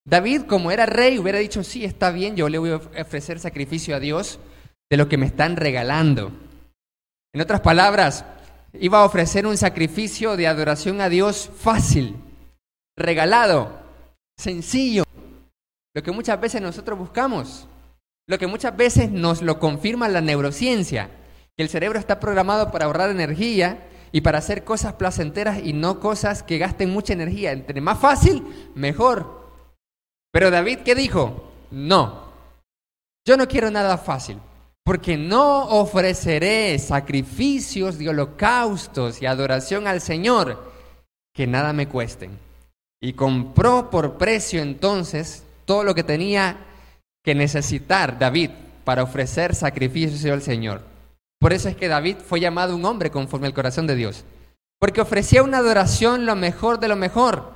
David, 0.07 0.42
como 0.42 0.71
era 0.71 0.87
rey, 0.87 1.19
hubiera 1.19 1.40
dicho, 1.40 1.64
sí, 1.64 1.85
está 1.85 2.12
bien, 2.12 2.37
yo 2.37 2.49
le 2.49 2.59
voy 2.59 2.71
a 2.71 2.77
ofrecer 3.03 3.40
sacrificio 3.40 3.97
a 3.97 4.01
Dios 4.01 4.38
de 4.88 4.97
lo 4.97 5.09
que 5.09 5.19
me 5.19 5.27
están 5.27 5.57
regalando. 5.57 6.31
En 7.35 7.40
otras 7.40 7.61
palabras, 7.61 8.25
iba 8.73 9.01
a 9.01 9.05
ofrecer 9.05 9.49
un 9.49 9.57
sacrificio 9.57 10.37
de 10.37 10.47
adoración 10.47 11.01
a 11.01 11.09
Dios 11.09 11.51
fácil, 11.57 12.14
regalado, 12.97 13.81
sencillo, 14.38 15.03
lo 15.92 16.05
que 16.05 16.12
muchas 16.12 16.40
veces 16.40 16.62
nosotros 16.62 16.97
buscamos, 16.97 17.66
lo 18.29 18.38
que 18.38 18.47
muchas 18.47 18.77
veces 18.77 19.11
nos 19.11 19.42
lo 19.42 19.59
confirma 19.59 20.09
la 20.09 20.21
neurociencia, 20.21 21.11
que 21.57 21.64
el 21.64 21.69
cerebro 21.69 21.99
está 21.99 22.21
programado 22.21 22.71
para 22.71 22.85
ahorrar 22.85 23.11
energía 23.11 23.88
y 24.12 24.21
para 24.21 24.38
hacer 24.38 24.62
cosas 24.62 24.92
placenteras 24.92 25.59
y 25.64 25.73
no 25.73 25.99
cosas 25.99 26.45
que 26.45 26.59
gasten 26.59 26.90
mucha 26.90 27.12
energía. 27.12 27.51
Entre 27.51 27.81
más 27.81 27.99
fácil, 27.99 28.45
mejor. 28.75 29.46
Pero 30.37 30.51
David, 30.51 30.81
¿qué 30.81 30.94
dijo? 30.94 31.51
No, 31.70 32.25
yo 33.27 33.38
no 33.38 33.49
quiero 33.49 33.70
nada 33.70 33.96
fácil, 33.96 34.37
porque 34.85 35.16
no 35.16 35.64
ofreceré 35.68 36.79
sacrificios 36.79 37.96
de 37.96 38.11
holocaustos 38.11 39.22
y 39.22 39.25
adoración 39.25 39.87
al 39.87 40.03
Señor 40.03 40.62
que 41.33 41.46
nada 41.46 41.72
me 41.72 41.88
cuesten. 41.88 42.38
Y 43.01 43.14
compró 43.14 43.88
por 43.88 44.18
precio 44.18 44.61
entonces 44.61 45.42
todo 45.64 45.85
lo 45.85 45.94
que 45.94 46.05
tenía 46.05 46.59
que 47.25 47.35
necesitar 47.35 48.18
David 48.18 48.51
para 48.85 49.05
ofrecer 49.05 49.55
sacrificios 49.55 50.31
al 50.31 50.42
Señor. 50.42 50.83
Por 51.40 51.55
eso 51.55 51.70
es 51.70 51.77
que 51.77 51.88
David 51.88 52.16
fue 52.18 52.40
llamado 52.40 52.77
un 52.77 52.85
hombre 52.85 53.11
conforme 53.11 53.46
al 53.46 53.55
corazón 53.55 53.87
de 53.87 53.94
Dios. 53.94 54.25
Porque 54.79 55.01
ofrecía 55.01 55.42
una 55.42 55.57
adoración 55.57 56.27
lo 56.27 56.37
mejor 56.37 56.79
de 56.79 56.88
lo 56.88 56.96
mejor, 56.96 57.55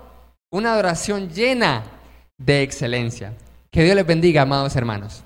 una 0.51 0.73
adoración 0.73 1.29
llena 1.29 2.00
de 2.41 2.63
excelencia. 2.63 3.35
Que 3.71 3.85
Dios 3.85 3.95
les 3.95 4.07
bendiga, 4.07 4.43
amados 4.43 4.75
hermanos. 4.75 5.23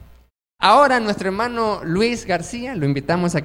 Ahora 0.59 1.00
nuestro 1.00 1.29
hermano 1.29 1.81
Luis 1.85 2.27
García, 2.27 2.74
lo 2.74 2.87
invitamos 2.87 3.35
a 3.35 3.42